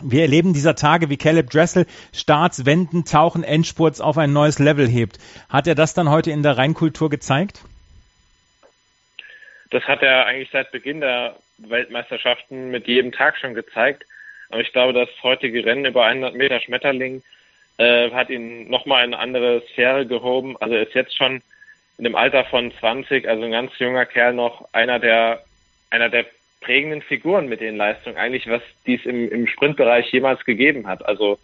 Wir 0.00 0.22
erleben 0.22 0.54
dieser 0.54 0.76
Tage, 0.76 1.10
wie 1.10 1.18
Caleb 1.18 1.50
Dressel 1.50 1.86
Starts, 2.14 2.64
Wenden, 2.64 3.04
Tauchen, 3.04 3.44
Endspurts 3.44 4.00
auf 4.00 4.16
ein 4.16 4.32
neues 4.32 4.58
Level 4.58 4.88
hebt. 4.88 5.18
Hat 5.50 5.66
er 5.66 5.74
das 5.74 5.92
dann 5.92 6.08
heute 6.08 6.30
in 6.30 6.42
der 6.42 6.56
Rheinkultur 6.56 7.10
gezeigt? 7.10 7.60
Das 9.70 9.84
hat 9.84 10.02
er 10.02 10.24
eigentlich 10.24 10.50
seit 10.50 10.72
Beginn 10.72 11.02
der 11.02 11.36
Weltmeisterschaften 11.58 12.70
mit 12.70 12.86
jedem 12.86 13.12
Tag 13.12 13.36
schon 13.38 13.52
gezeigt. 13.52 14.06
Aber 14.50 14.60
ich 14.60 14.72
glaube, 14.72 14.92
das 14.92 15.08
heutige 15.22 15.64
Rennen 15.64 15.84
über 15.84 16.04
100 16.04 16.34
Meter 16.34 16.60
Schmetterling 16.60 17.22
äh, 17.78 18.10
hat 18.10 18.30
ihn 18.30 18.68
nochmal 18.70 19.04
in 19.04 19.14
eine 19.14 19.22
andere 19.22 19.62
Sphäre 19.72 20.06
gehoben. 20.06 20.56
Also 20.60 20.76
ist 20.76 20.94
jetzt 20.94 21.16
schon 21.16 21.42
in 21.98 22.04
dem 22.04 22.14
Alter 22.14 22.44
von 22.44 22.72
20, 22.72 23.28
also 23.28 23.44
ein 23.44 23.50
ganz 23.50 23.72
junger 23.78 24.06
Kerl 24.06 24.34
noch, 24.34 24.68
einer 24.72 24.98
der, 24.98 25.42
einer 25.90 26.08
der 26.08 26.26
prägenden 26.60 27.02
Figuren 27.02 27.48
mit 27.48 27.60
den 27.60 27.76
Leistungen 27.76 28.16
eigentlich, 28.16 28.48
was 28.48 28.62
dies 28.86 29.04
im, 29.04 29.30
im 29.30 29.46
Sprintbereich 29.46 30.10
jemals 30.12 30.44
gegeben 30.44 30.86
hat. 30.86 31.06
Also 31.06 31.38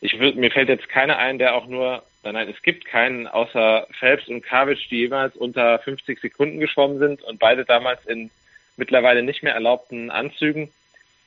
ich 0.00 0.18
mir 0.18 0.50
fällt 0.50 0.68
jetzt 0.68 0.88
keiner 0.88 1.18
ein, 1.18 1.38
der 1.38 1.54
auch 1.54 1.66
nur, 1.66 2.02
nein, 2.22 2.48
es 2.48 2.62
gibt 2.62 2.84
keinen 2.84 3.26
außer 3.26 3.86
Phelps 3.98 4.28
und 4.28 4.42
Kavic, 4.42 4.88
die 4.90 5.00
jemals 5.00 5.36
unter 5.36 5.78
50 5.80 6.20
Sekunden 6.20 6.60
geschwommen 6.60 6.98
sind 6.98 7.22
und 7.22 7.38
beide 7.38 7.64
damals 7.64 8.04
in 8.06 8.30
mittlerweile 8.76 9.22
nicht 9.22 9.42
mehr 9.42 9.54
erlaubten 9.54 10.10
Anzügen. 10.10 10.70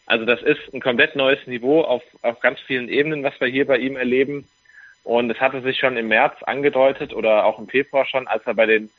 Also 0.06 0.26
das 0.26 0.42
ist 0.42 0.74
ein 0.74 0.82
komplett 0.82 1.16
neues 1.16 1.46
Niveau 1.48 1.82
auf, 1.82 2.04
auf 2.22 2.40
ganz 2.40 2.60
vielen 2.60 2.90
Ebenen, 2.90 3.24
was 3.24 3.40
wir 3.40 3.48
hier 3.48 3.66
bei 3.66 3.78
ihm 3.78 3.96
erleben. 3.96 4.48
Und 5.04 5.30
es 5.30 5.40
hatte 5.40 5.62
sich 5.62 5.78
schon 5.78 5.98
im 5.98 6.08
März 6.08 6.44
angedeutet 6.44 7.14
oder 7.14 7.46
auch 7.46 7.60
im 7.60 7.68
Februar 7.68 8.06
schon, 8.06 8.28
als 8.28 8.46
er 8.46 8.54
bei 8.54 8.66
den 8.66 8.90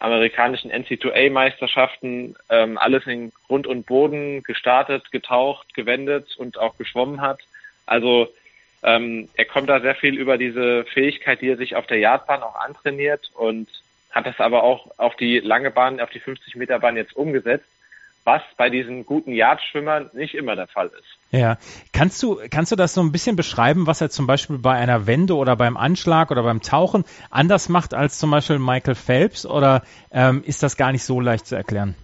amerikanischen 0.00 0.70
NC2A-Meisterschaften 0.72 2.36
ähm, 2.50 2.76
alles 2.78 3.06
in 3.06 3.32
Grund 3.46 3.66
und 3.66 3.86
Boden 3.86 4.42
gestartet, 4.42 5.10
getaucht, 5.12 5.72
gewendet 5.74 6.36
und 6.36 6.58
auch 6.58 6.76
geschwommen 6.76 7.20
hat. 7.20 7.40
Also 7.86 8.28
ähm, 8.82 9.28
er 9.34 9.44
kommt 9.44 9.68
da 9.68 9.80
sehr 9.80 9.94
viel 9.94 10.16
über 10.18 10.36
diese 10.36 10.84
Fähigkeit, 10.84 11.40
die 11.40 11.48
er 11.48 11.56
sich 11.56 11.76
auf 11.76 11.86
der 11.86 11.98
Yardbahn 11.98 12.42
auch 12.42 12.56
antrainiert 12.56 13.30
und 13.34 13.68
hat 14.10 14.26
das 14.26 14.38
aber 14.38 14.62
auch 14.62 14.98
auf 14.98 15.16
die 15.16 15.40
lange 15.40 15.70
Bahn, 15.70 16.00
auf 16.00 16.10
die 16.10 16.20
50 16.20 16.56
Meter 16.56 16.78
Bahn 16.78 16.96
jetzt 16.96 17.16
umgesetzt 17.16 17.66
was 18.24 18.42
bei 18.56 18.70
diesen 18.70 19.04
guten 19.04 19.32
Yardschwimmern 19.32 20.10
nicht 20.14 20.34
immer 20.34 20.56
der 20.56 20.66
Fall 20.66 20.86
ist. 20.86 21.18
Ja, 21.30 21.58
kannst 21.92 22.22
du, 22.22 22.40
kannst 22.50 22.72
du 22.72 22.76
das 22.76 22.94
so 22.94 23.02
ein 23.02 23.12
bisschen 23.12 23.36
beschreiben, 23.36 23.86
was 23.86 24.00
er 24.00 24.08
zum 24.08 24.26
Beispiel 24.26 24.58
bei 24.58 24.72
einer 24.72 25.06
Wende 25.06 25.36
oder 25.36 25.56
beim 25.56 25.76
Anschlag 25.76 26.30
oder 26.30 26.42
beim 26.42 26.62
Tauchen 26.62 27.04
anders 27.30 27.68
macht 27.68 27.92
als 27.92 28.18
zum 28.18 28.30
Beispiel 28.30 28.58
Michael 28.58 28.94
Phelps 28.94 29.44
oder 29.44 29.82
ähm, 30.10 30.42
ist 30.46 30.62
das 30.62 30.76
gar 30.76 30.92
nicht 30.92 31.04
so 31.04 31.20
leicht 31.20 31.46
zu 31.46 31.54
erklären? 31.54 31.94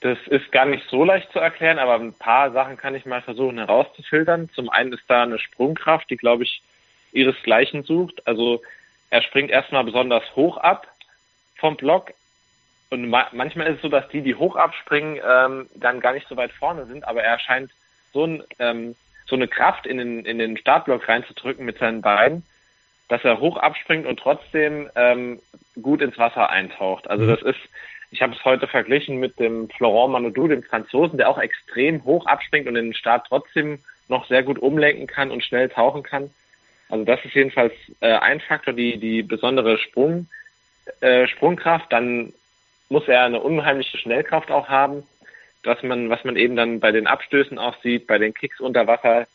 Das 0.00 0.18
ist 0.28 0.50
gar 0.50 0.64
nicht 0.64 0.88
so 0.88 1.04
leicht 1.04 1.30
zu 1.32 1.38
erklären, 1.38 1.78
aber 1.78 1.94
ein 1.96 2.14
paar 2.14 2.52
Sachen 2.52 2.78
kann 2.78 2.94
ich 2.94 3.04
mal 3.04 3.20
versuchen 3.20 3.58
herauszufiltern. 3.58 4.48
Zum 4.54 4.70
einen 4.70 4.94
ist 4.94 5.04
da 5.08 5.24
eine 5.24 5.38
Sprungkraft, 5.38 6.08
die, 6.08 6.16
glaube 6.16 6.44
ich, 6.44 6.62
ihresgleichen 7.12 7.82
sucht. 7.82 8.26
Also 8.26 8.62
er 9.10 9.22
springt 9.22 9.50
erstmal 9.50 9.84
besonders 9.84 10.24
hoch 10.36 10.56
ab 10.56 10.86
vom 11.56 11.76
Block. 11.76 12.14
Und 12.90 13.08
ma 13.08 13.28
manchmal 13.32 13.68
ist 13.68 13.76
es 13.76 13.82
so, 13.82 13.88
dass 13.88 14.08
die, 14.08 14.20
die 14.20 14.34
hoch 14.34 14.56
abspringen, 14.56 15.20
ähm, 15.26 15.68
dann 15.76 16.00
gar 16.00 16.12
nicht 16.12 16.28
so 16.28 16.36
weit 16.36 16.52
vorne 16.52 16.86
sind, 16.86 17.06
aber 17.06 17.22
er 17.22 17.38
scheint 17.38 17.70
so, 18.12 18.24
ein, 18.24 18.42
ähm, 18.58 18.96
so 19.26 19.36
eine 19.36 19.46
Kraft 19.46 19.86
in 19.86 19.98
den, 19.98 20.24
in 20.24 20.38
den 20.38 20.56
Startblock 20.56 21.08
reinzudrücken 21.08 21.64
mit 21.64 21.78
seinen 21.78 22.02
Beinen, 22.02 22.44
dass 23.08 23.24
er 23.24 23.38
hoch 23.38 23.56
abspringt 23.56 24.06
und 24.06 24.18
trotzdem 24.18 24.90
ähm, 24.96 25.40
gut 25.80 26.02
ins 26.02 26.18
Wasser 26.18 26.50
eintaucht. 26.50 27.08
Also 27.08 27.24
mhm. 27.24 27.28
das 27.28 27.42
ist, 27.42 27.60
ich 28.10 28.22
habe 28.22 28.34
es 28.34 28.44
heute 28.44 28.66
verglichen 28.66 29.20
mit 29.20 29.38
dem 29.38 29.70
Florent 29.70 30.12
Manodou, 30.12 30.48
dem 30.48 30.64
Franzosen, 30.64 31.16
der 31.16 31.28
auch 31.28 31.38
extrem 31.38 32.04
hoch 32.04 32.26
abspringt 32.26 32.66
und 32.66 32.74
den 32.74 32.92
Start 32.92 33.26
trotzdem 33.28 33.78
noch 34.08 34.26
sehr 34.26 34.42
gut 34.42 34.58
umlenken 34.58 35.06
kann 35.06 35.30
und 35.30 35.44
schnell 35.44 35.68
tauchen 35.68 36.02
kann. 36.02 36.30
Also 36.88 37.04
das 37.04 37.24
ist 37.24 37.34
jedenfalls 37.34 37.72
äh, 38.00 38.14
ein 38.14 38.40
Faktor, 38.40 38.74
die, 38.74 38.98
die 38.98 39.22
besondere 39.22 39.78
Sprung, 39.78 40.28
äh, 41.00 41.28
Sprungkraft. 41.28 41.92
Dann 41.92 42.32
muss 42.90 43.08
er 43.08 43.22
eine 43.22 43.40
unheimliche 43.40 43.96
Schnellkraft 43.96 44.50
auch 44.50 44.68
haben, 44.68 45.04
was 45.64 45.82
man, 45.82 46.10
was 46.10 46.22
man 46.24 46.36
eben 46.36 46.56
dann 46.56 46.80
bei 46.80 46.92
den 46.92 47.06
Abstößen 47.06 47.58
auch 47.58 47.80
sieht, 47.82 48.06
bei 48.06 48.18
den 48.18 48.34
Kicks 48.34 48.60
unter 48.60 48.86
Wasser 48.86 49.26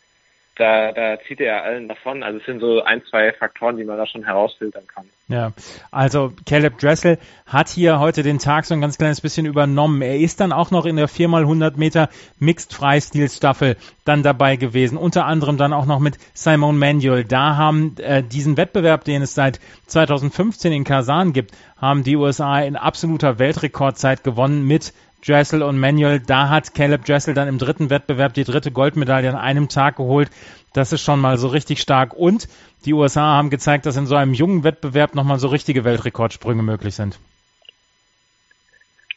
da, 0.55 0.91
da 0.91 1.17
zieht 1.27 1.41
er 1.41 1.63
allen 1.63 1.87
davon. 1.87 2.23
Also 2.23 2.39
es 2.39 2.45
sind 2.45 2.59
so 2.59 2.81
ein, 2.83 3.03
zwei 3.09 3.33
Faktoren, 3.33 3.77
die 3.77 3.83
man 3.83 3.97
da 3.97 4.07
schon 4.07 4.23
herausfiltern 4.23 4.87
kann. 4.87 5.05
Ja, 5.27 5.53
also 5.91 6.33
Caleb 6.45 6.77
Dressel 6.77 7.17
hat 7.47 7.67
hier 7.67 7.99
heute 7.99 8.21
den 8.21 8.37
Tag 8.37 8.65
so 8.65 8.75
ein 8.75 8.81
ganz 8.81 8.97
kleines 8.97 9.21
bisschen 9.21 9.47
übernommen. 9.47 10.01
Er 10.03 10.19
ist 10.19 10.39
dann 10.39 10.51
auch 10.51 10.69
noch 10.69 10.85
in 10.85 10.97
der 10.97 11.09
4x100 11.09 11.77
Meter 11.77 12.09
Mixed 12.37 12.73
Freistil 12.73 13.29
Staffel 13.29 13.75
dann 14.03 14.21
dabei 14.21 14.55
gewesen. 14.55 14.97
Unter 14.97 15.25
anderem 15.25 15.57
dann 15.57 15.73
auch 15.73 15.87
noch 15.87 15.99
mit 15.99 16.17
Simon 16.33 16.77
Manuel. 16.77 17.23
Da 17.23 17.57
haben 17.57 17.95
äh, 17.97 18.21
diesen 18.21 18.55
Wettbewerb, 18.55 19.03
den 19.03 19.23
es 19.23 19.33
seit 19.33 19.59
2015 19.87 20.71
in 20.71 20.83
Kasan 20.83 21.33
gibt, 21.33 21.51
haben 21.77 22.03
die 22.03 22.15
USA 22.15 22.59
in 22.59 22.75
absoluter 22.75 23.39
Weltrekordzeit 23.39 24.23
gewonnen 24.23 24.65
mit 24.65 24.93
Dressel 25.25 25.61
und 25.63 25.79
Manuel. 25.79 26.19
Da 26.19 26.49
hat 26.49 26.73
Caleb 26.73 27.05
Dressel 27.05 27.33
dann 27.33 27.47
im 27.47 27.57
dritten 27.57 27.89
Wettbewerb 27.89 28.33
die 28.33 28.43
dritte 28.43 28.71
Goldmedaille 28.71 29.29
an 29.29 29.35
einem 29.35 29.69
Tag 29.69 29.97
geholt. 29.97 30.29
Das 30.73 30.91
ist 30.91 31.01
schon 31.01 31.19
mal 31.19 31.37
so 31.37 31.47
richtig 31.47 31.79
stark. 31.79 32.13
Und 32.13 32.47
die 32.85 32.93
USA 32.93 33.21
haben 33.21 33.49
gezeigt, 33.49 33.85
dass 33.85 33.97
in 33.97 34.05
so 34.05 34.15
einem 34.15 34.33
jungen 34.33 34.63
Wettbewerb 34.63 35.15
nochmal 35.15 35.39
so 35.39 35.47
richtige 35.47 35.83
Weltrekordsprünge 35.83 36.63
möglich 36.63 36.95
sind. 36.95 37.19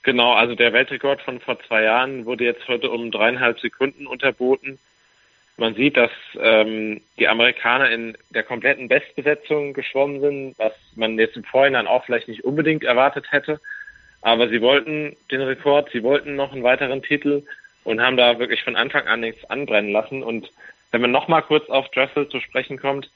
Genau, 0.02 0.32
also 0.32 0.54
der 0.54 0.72
Weltrekord 0.72 1.20
von 1.20 1.40
vor 1.40 1.58
zwei 1.66 1.82
Jahren 1.82 2.24
wurde 2.24 2.44
jetzt 2.44 2.66
heute 2.66 2.90
um 2.90 3.10
dreieinhalb 3.10 3.60
Sekunden 3.60 4.06
unterboten. 4.06 4.78
Man 5.58 5.74
sieht, 5.74 5.96
dass 5.96 6.12
ähm, 6.40 7.00
die 7.18 7.26
Amerikaner 7.26 7.90
in 7.90 8.16
der 8.30 8.44
kompletten 8.44 8.86
Bestbesetzung 8.86 9.74
geschwommen 9.74 10.20
sind, 10.20 10.54
was 10.56 10.72
man 10.94 11.18
jetzt 11.18 11.36
im 11.36 11.42
Vorhinein 11.42 11.88
auch 11.88 12.04
vielleicht 12.04 12.28
nicht 12.28 12.44
unbedingt 12.44 12.84
erwartet 12.84 13.32
hätte. 13.32 13.60
Aber 14.22 14.48
sie 14.48 14.60
wollten 14.60 15.16
den 15.30 15.40
Rekord, 15.42 15.90
sie 15.92 16.02
wollten 16.02 16.36
noch 16.36 16.52
einen 16.52 16.62
weiteren 16.62 17.02
Titel 17.02 17.44
und 17.84 18.00
haben 18.00 18.16
da 18.16 18.38
wirklich 18.38 18.62
von 18.62 18.76
Anfang 18.76 19.06
an 19.06 19.20
nichts 19.20 19.44
anbrennen 19.48 19.92
lassen. 19.92 20.22
Und 20.22 20.50
wenn 20.90 21.00
man 21.00 21.10
nochmal 21.10 21.42
kurz 21.42 21.68
auf 21.68 21.88
Dressel 21.90 22.28
zu 22.28 22.40
sprechen 22.40 22.78
kommt, 22.78 23.10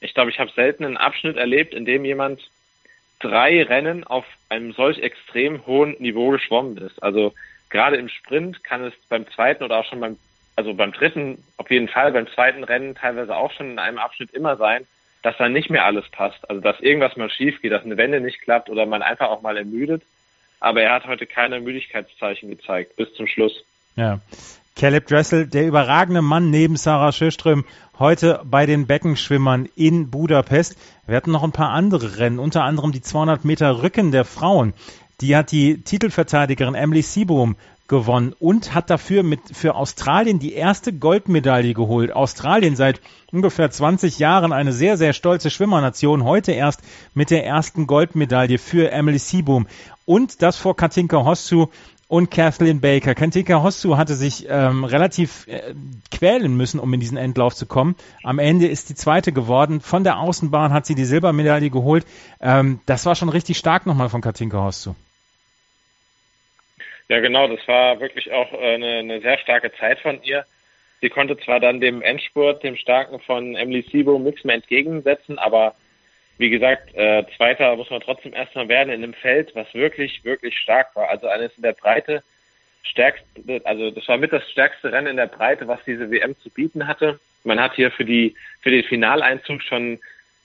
ich 0.00 0.14
glaube, 0.14 0.30
ich 0.30 0.38
habe 0.38 0.50
selten 0.54 0.84
einen 0.84 0.96
Abschnitt 0.96 1.36
erlebt, 1.36 1.74
in 1.74 1.84
dem 1.84 2.04
jemand 2.04 2.50
drei 3.20 3.62
Rennen 3.62 4.04
auf 4.04 4.26
einem 4.48 4.72
solch 4.72 4.98
extrem 4.98 5.66
hohen 5.66 5.96
Niveau 5.98 6.30
geschwommen 6.30 6.76
ist. 6.78 7.02
Also 7.02 7.34
gerade 7.70 7.96
im 7.96 8.08
Sprint 8.08 8.62
kann 8.62 8.84
es 8.84 8.94
beim 9.08 9.26
zweiten 9.28 9.64
oder 9.64 9.78
auch 9.78 9.84
schon 9.86 10.00
beim, 10.00 10.18
also 10.54 10.74
beim 10.74 10.92
dritten, 10.92 11.42
auf 11.56 11.70
jeden 11.70 11.88
Fall, 11.88 12.12
beim 12.12 12.28
zweiten 12.28 12.64
Rennen 12.64 12.94
teilweise 12.94 13.36
auch 13.36 13.52
schon 13.52 13.70
in 13.72 13.78
einem 13.78 13.98
Abschnitt 13.98 14.32
immer 14.32 14.56
sein, 14.56 14.86
dass 15.22 15.36
da 15.38 15.48
nicht 15.48 15.70
mehr 15.70 15.84
alles 15.84 16.08
passt. 16.10 16.48
Also 16.48 16.60
dass 16.60 16.80
irgendwas 16.80 17.16
mal 17.16 17.30
schief 17.30 17.60
geht, 17.62 17.72
dass 17.72 17.84
eine 17.84 17.96
Wende 17.96 18.20
nicht 18.20 18.40
klappt 18.42 18.68
oder 18.68 18.86
man 18.86 19.02
einfach 19.02 19.28
auch 19.28 19.42
mal 19.42 19.56
ermüdet 19.56 20.02
aber 20.60 20.82
er 20.82 20.94
hat 20.94 21.06
heute 21.06 21.26
keine 21.26 21.60
Müdigkeitszeichen 21.60 22.48
gezeigt 22.50 22.96
bis 22.96 23.12
zum 23.14 23.26
Schluss. 23.26 23.52
Ja. 23.96 24.20
Caleb 24.76 25.06
Dressel, 25.06 25.46
der 25.46 25.66
überragende 25.66 26.20
Mann 26.20 26.50
neben 26.50 26.76
Sarah 26.76 27.10
Schöström, 27.10 27.64
heute 27.98 28.42
bei 28.44 28.66
den 28.66 28.86
Beckenschwimmern 28.86 29.68
in 29.74 30.10
Budapest. 30.10 30.76
Wir 31.06 31.16
hatten 31.16 31.32
noch 31.32 31.44
ein 31.44 31.52
paar 31.52 31.70
andere 31.70 32.18
Rennen, 32.18 32.38
unter 32.38 32.62
anderem 32.62 32.92
die 32.92 33.00
200 33.00 33.44
Meter 33.44 33.82
Rücken 33.82 34.12
der 34.12 34.26
Frauen. 34.26 34.74
Die 35.22 35.34
hat 35.34 35.50
die 35.50 35.82
Titelverteidigerin 35.82 36.74
Emily 36.74 37.00
Seaboom 37.00 37.56
gewonnen 37.88 38.34
und 38.38 38.74
hat 38.74 38.90
dafür 38.90 39.22
mit 39.22 39.40
für 39.52 39.74
Australien 39.74 40.38
die 40.38 40.54
erste 40.54 40.92
Goldmedaille 40.92 41.74
geholt. 41.74 42.12
Australien 42.12 42.76
seit 42.76 43.00
ungefähr 43.32 43.70
20 43.70 44.18
Jahren 44.18 44.52
eine 44.52 44.72
sehr, 44.72 44.96
sehr 44.96 45.12
stolze 45.12 45.50
Schwimmernation. 45.50 46.24
Heute 46.24 46.52
erst 46.52 46.80
mit 47.14 47.30
der 47.30 47.46
ersten 47.46 47.86
Goldmedaille 47.86 48.58
für 48.58 48.90
Emily 48.90 49.18
Seaboom. 49.18 49.66
Und 50.04 50.42
das 50.42 50.56
vor 50.56 50.76
Katinka 50.76 51.24
Hossu 51.24 51.66
und 52.08 52.30
Kathleen 52.30 52.80
Baker. 52.80 53.14
Katinka 53.14 53.62
Hossu 53.62 53.96
hatte 53.96 54.14
sich 54.14 54.46
ähm, 54.48 54.84
relativ 54.84 55.46
äh, 55.48 55.74
quälen 56.10 56.56
müssen, 56.56 56.78
um 56.78 56.92
in 56.94 57.00
diesen 57.00 57.16
Endlauf 57.16 57.54
zu 57.54 57.66
kommen. 57.66 57.96
Am 58.22 58.38
Ende 58.38 58.68
ist 58.68 58.88
die 58.88 58.94
zweite 58.94 59.32
geworden. 59.32 59.80
Von 59.80 60.04
der 60.04 60.18
Außenbahn 60.18 60.72
hat 60.72 60.86
sie 60.86 60.94
die 60.94 61.04
Silbermedaille 61.04 61.70
geholt. 61.70 62.06
Ähm, 62.40 62.80
das 62.86 63.06
war 63.06 63.16
schon 63.16 63.28
richtig 63.28 63.58
stark 63.58 63.86
nochmal 63.86 64.08
von 64.08 64.20
Katinka 64.20 64.62
Hossu. 64.62 64.94
Ja, 67.08 67.20
genau, 67.20 67.46
das 67.48 67.66
war 67.68 68.00
wirklich 68.00 68.32
auch 68.32 68.52
äh, 68.52 68.74
eine, 68.74 68.98
eine 68.98 69.20
sehr 69.20 69.38
starke 69.38 69.72
Zeit 69.72 70.00
von 70.00 70.22
ihr. 70.22 70.44
Sie 71.00 71.08
konnte 71.08 71.36
zwar 71.38 71.60
dann 71.60 71.80
dem 71.80 72.02
Endspurt, 72.02 72.62
dem 72.62 72.76
starken 72.76 73.20
von 73.20 73.54
Emily 73.54 73.82
Sibo 73.82 74.18
nichts 74.18 74.44
mehr 74.44 74.56
entgegensetzen, 74.56 75.38
aber 75.38 75.74
wie 76.38 76.50
gesagt, 76.50 76.94
äh, 76.94 77.24
Zweiter 77.36 77.76
muss 77.76 77.90
man 77.90 78.00
trotzdem 78.00 78.34
erstmal 78.34 78.68
werden 78.68 78.92
in 78.92 79.02
einem 79.02 79.14
Feld, 79.14 79.54
was 79.54 79.72
wirklich, 79.72 80.24
wirklich 80.24 80.58
stark 80.58 80.94
war. 80.94 81.08
Also 81.08 81.28
eines 81.28 81.54
in 81.56 81.62
der 81.62 81.72
Breite 81.72 82.22
stärkste, 82.82 83.60
also 83.64 83.90
das 83.90 84.06
war 84.08 84.18
mit 84.18 84.32
das 84.32 84.48
stärkste 84.50 84.92
Rennen 84.92 85.08
in 85.08 85.16
der 85.16 85.26
Breite, 85.26 85.66
was 85.68 85.82
diese 85.84 86.10
WM 86.10 86.38
zu 86.40 86.50
bieten 86.50 86.86
hatte. 86.86 87.18
Man 87.44 87.60
hat 87.60 87.74
hier 87.74 87.90
für 87.90 88.04
die, 88.04 88.34
für 88.60 88.70
den 88.70 88.84
Finaleinzug 88.84 89.62
schon 89.62 89.98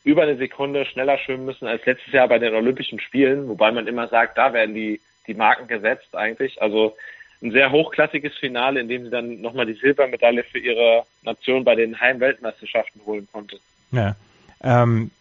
über 0.04 0.24
eine 0.24 0.38
Sekunde 0.38 0.86
schneller 0.86 1.18
schwimmen 1.18 1.46
müssen 1.46 1.68
als 1.68 1.86
letztes 1.86 2.14
Jahr 2.14 2.28
bei 2.28 2.40
den 2.40 2.54
Olympischen 2.54 3.00
Spielen, 3.00 3.48
wobei 3.48 3.72
man 3.72 3.88
immer 3.88 4.08
sagt, 4.08 4.38
da 4.38 4.54
werden 4.54 4.74
die 4.76 5.00
die 5.28 5.34
Marken 5.34 5.68
gesetzt 5.68 6.16
eigentlich. 6.16 6.62
Also 6.62 6.96
ein 7.42 7.52
sehr 7.52 7.72
hochklassiges 7.72 8.38
Finale, 8.38 8.80
in 8.80 8.88
dem 8.88 9.06
sie 9.06 9.10
dann 9.10 9.42
nochmal 9.42 9.66
die 9.66 9.74
Silbermedaille 9.74 10.44
für 10.44 10.60
ihre 10.60 11.04
Nation 11.24 11.64
bei 11.64 11.76
den 11.76 12.00
Heimweltmeisterschaften 12.00 13.02
holen 13.06 13.28
konnte. 13.32 13.60
Ja. 13.92 14.16
Ähm, 14.64 15.12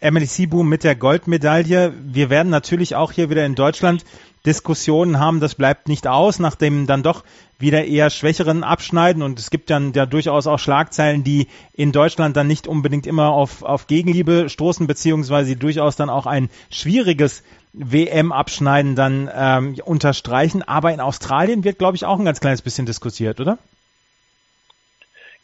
Emily 0.00 0.26
Seaboom 0.26 0.68
mit 0.68 0.84
der 0.84 0.94
Goldmedaille. 0.94 1.92
Wir 1.96 2.30
werden 2.30 2.50
natürlich 2.50 2.94
auch 2.94 3.12
hier 3.12 3.30
wieder 3.30 3.44
in 3.44 3.54
Deutschland 3.54 4.04
Diskussionen 4.44 5.20
haben, 5.20 5.38
das 5.38 5.54
bleibt 5.54 5.86
nicht 5.86 6.08
aus, 6.08 6.40
nach 6.40 6.56
dem 6.56 6.88
dann 6.88 7.04
doch 7.04 7.22
wieder 7.60 7.84
eher 7.84 8.10
schwächeren 8.10 8.64
Abschneiden. 8.64 9.22
Und 9.22 9.38
es 9.38 9.50
gibt 9.50 9.70
dann 9.70 9.92
ja 9.92 10.04
durchaus 10.04 10.48
auch 10.48 10.58
Schlagzeilen, 10.58 11.22
die 11.22 11.46
in 11.74 11.92
Deutschland 11.92 12.36
dann 12.36 12.48
nicht 12.48 12.66
unbedingt 12.66 13.06
immer 13.06 13.30
auf, 13.30 13.62
auf 13.62 13.86
Gegenliebe 13.86 14.48
stoßen, 14.48 14.88
beziehungsweise 14.88 15.56
durchaus 15.56 15.94
dann 15.94 16.10
auch 16.10 16.26
ein 16.26 16.50
schwieriges 16.70 17.44
WM-Abschneiden 17.72 18.96
dann 18.96 19.30
ähm, 19.32 19.76
unterstreichen. 19.84 20.62
Aber 20.62 20.92
in 20.92 21.00
Australien 21.00 21.62
wird, 21.62 21.78
glaube 21.78 21.96
ich, 21.96 22.04
auch 22.04 22.18
ein 22.18 22.24
ganz 22.24 22.40
kleines 22.40 22.62
bisschen 22.62 22.84
diskutiert, 22.84 23.40
oder? 23.40 23.58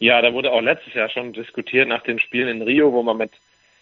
Ja, 0.01 0.21
da 0.23 0.33
wurde 0.33 0.53
auch 0.53 0.61
letztes 0.61 0.95
Jahr 0.95 1.09
schon 1.09 1.33
diskutiert 1.33 1.89
nach 1.89 2.03
den 2.03 2.19
Spielen 2.19 2.49
in 2.49 2.63
Rio, 2.63 2.93
wo 2.93 3.03
man 3.03 3.17
mit 3.17 3.31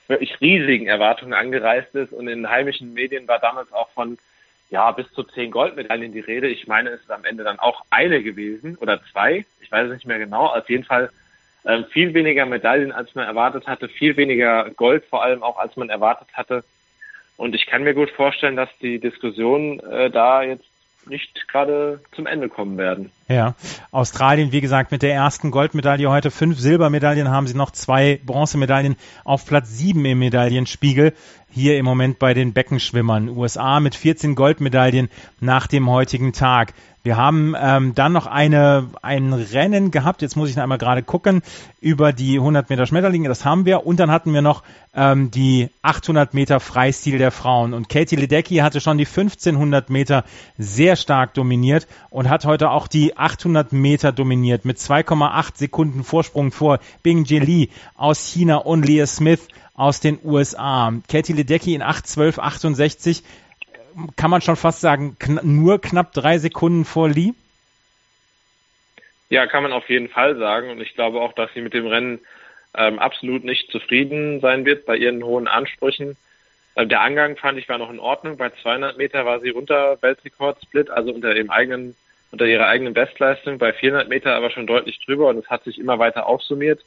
wirklich 0.09 0.41
riesigen 0.41 0.87
Erwartungen 0.87 1.35
angereist 1.35 1.95
ist. 1.95 2.13
Und 2.13 2.29
in 2.29 2.49
heimischen 2.49 2.93
Medien 2.95 3.27
war 3.29 3.39
damals 3.39 3.73
auch 3.73 3.91
von 3.91 4.19
ja 4.71 4.91
bis 4.91 5.11
zu 5.13 5.23
zehn 5.23 5.51
Goldmedaillen 5.51 6.13
die 6.13 6.21
Rede. 6.21 6.49
Ich 6.49 6.67
meine, 6.67 6.91
es 6.91 7.01
ist 7.01 7.11
am 7.11 7.25
Ende 7.25 7.45
dann 7.45 7.59
auch 7.59 7.85
eine 7.91 8.23
gewesen 8.23 8.77
oder 8.81 9.01
zwei. 9.13 9.45
Ich 9.61 9.71
weiß 9.71 9.89
es 9.89 9.95
nicht 9.95 10.07
mehr 10.07 10.19
genau. 10.19 10.47
Auf 10.47 10.69
jeden 10.69 10.85
Fall 10.85 11.11
äh, 11.65 11.83
viel 11.85 12.15
weniger 12.15 12.47
Medaillen, 12.47 12.93
als 12.93 13.15
man 13.15 13.27
erwartet 13.27 13.67
hatte, 13.67 13.89
viel 13.89 14.17
weniger 14.17 14.71
Gold 14.71 15.05
vor 15.07 15.23
allem 15.23 15.43
auch, 15.43 15.59
als 15.59 15.77
man 15.77 15.91
erwartet 15.91 16.29
hatte. 16.33 16.65
Und 17.37 17.55
ich 17.55 17.67
kann 17.67 17.83
mir 17.83 17.95
gut 17.95 18.11
vorstellen, 18.11 18.57
dass 18.57 18.71
die 18.81 18.99
Diskussionen 18.99 19.81
äh, 19.81 20.11
da 20.11 20.43
jetzt 20.43 20.65
nicht 21.07 21.49
gerade 21.49 22.01
zum 22.13 22.27
Ende 22.27 22.49
kommen 22.49 22.79
werden. 22.79 23.13
Ja, 23.29 23.57
Australien, 23.91 24.53
wie 24.53 24.61
gesagt, 24.61 24.93
mit 24.93 25.03
der 25.03 25.13
ersten 25.13 25.51
Goldmedaille 25.51 26.09
heute, 26.09 26.31
fünf 26.31 26.61
Silbermedaillen 26.61 27.29
haben 27.29 27.49
sie 27.49 27.57
noch, 27.57 27.73
zwei 27.73 28.21
Bronzemedaillen 28.25 28.95
auf 29.25 29.45
Platz 29.47 29.69
sieben 29.71 30.05
im 30.05 30.21
Medaillenspiegel. 30.21 31.13
Hier 31.51 31.77
im 31.77 31.87
Moment 31.87 32.21
bei 32.21 32.35
den 32.35 32.53
Beckenschwimmern. 32.53 33.31
USA 33.31 33.81
mit 33.81 33.97
14 33.97 34.37
Goldmedaillen 34.37 35.09
nach 35.41 35.67
dem 35.67 35.91
heutigen 35.91 36.33
Tag. 36.33 36.75
Wir 37.07 37.17
haben 37.17 37.55
ähm, 37.57 37.95
dann 37.95 38.13
noch 38.13 38.27
eine, 38.27 38.89
ein 39.01 39.33
Rennen 39.33 39.93
gehabt, 39.93 40.23
jetzt 40.23 40.35
muss 40.37 40.51
ich 40.51 40.57
noch 40.57 40.65
einmal 40.65 40.77
gerade 40.77 41.05
gucken, 41.05 41.43
über 41.81 42.13
die 42.13 42.37
100 42.37 42.69
Meter 42.69 42.85
Schmetterlinge, 42.85 43.29
das 43.29 43.45
haben 43.45 43.65
wir. 43.65 43.87
Und 43.87 44.01
dann 44.01 44.11
hatten 44.11 44.35
wir 44.35 44.43
noch 44.43 44.65
ähm, 44.93 45.31
die 45.31 45.71
800 45.83 46.35
Meter 46.35 46.59
Freistil 46.59 47.19
der 47.19 47.31
Frauen. 47.31 47.75
Und 47.75 47.89
Katie 47.89 48.17
Ledecky 48.17 48.57
hatte 48.57 48.81
schon 48.81 48.99
die 48.99 49.07
1500 49.07 49.89
Meter 49.89 50.25
sehr 50.59 50.97
stark 50.97 51.33
dominiert 51.35 51.87
und 52.11 52.29
hat 52.29 52.45
heute 52.45 52.71
auch 52.71 52.89
die 52.89 53.16
800 53.17 53.73
Meter 53.73 54.13
dominiert 54.13 54.65
mit 54.65 54.79
2,8 54.79 55.57
Sekunden 55.57 56.05
Vorsprung 56.05 56.53
vor 56.53 56.79
Bing 57.03 57.25
Li 57.25 57.71
aus 57.97 58.27
China 58.33 58.57
und 58.57 58.87
Leah 58.87 59.07
Smith 59.07 59.49
aus 59.75 60.01
den 60.01 60.19
USA. 60.25 60.93
Katie 61.09 61.33
Ledecky 61.33 61.75
in 61.75 61.83
8,12,68 61.83 63.23
kann 64.17 64.31
man 64.31 64.41
schon 64.41 64.57
fast 64.57 64.81
sagen, 64.81 65.17
kn 65.19 65.41
nur 65.43 65.81
knapp 65.81 66.13
drei 66.13 66.39
Sekunden 66.39 66.85
vor 66.85 67.09
Lee? 67.09 67.33
Ja, 69.29 69.47
kann 69.47 69.63
man 69.63 69.73
auf 69.73 69.89
jeden 69.89 70.09
Fall 70.09 70.37
sagen. 70.37 70.71
Und 70.71 70.81
ich 70.81 70.95
glaube 70.95 71.21
auch, 71.21 71.33
dass 71.33 71.53
sie 71.55 71.61
mit 71.61 71.75
dem 71.75 71.87
Rennen 71.87 72.21
ähm, 72.77 72.99
absolut 72.99 73.45
nicht 73.45 73.71
zufrieden 73.71 74.41
sein 74.41 74.65
wird 74.65 74.87
bei 74.87 74.97
ihren 74.97 75.25
hohen 75.25 75.49
Ansprüchen. 75.49 76.17
Ähm, 76.77 76.89
der 76.89 77.01
Angang 77.01 77.37
fand 77.37 77.59
ich 77.59 77.69
war 77.69 77.79
noch 77.79 77.91
in 77.91 77.99
Ordnung. 77.99 78.37
Bei 78.37 78.51
200 78.51 78.99
Meter 78.99 79.25
war 79.25 79.41
sie 79.41 79.53
unter 79.53 80.01
Weltrekordsplit, 80.03 80.91
also 80.91 81.13
unter 81.13 81.35
ihrem 81.35 81.51
eigenen, 81.51 81.97
unter 82.33 82.47
ihrer 82.47 82.67
eigenen 82.67 82.95
Bestleistung. 82.95 83.59
Bei 83.59 83.73
400 83.73 84.09
Meter 84.09 84.35
aber 84.35 84.51
schon 84.51 84.67
deutlich 84.67 84.99
drüber 85.05 85.29
und 85.29 85.39
es 85.39 85.51
hat 85.51 85.65
sich 85.65 85.79
immer 85.79 85.99
weiter 85.99 86.27
aufsummiert. 86.27 86.85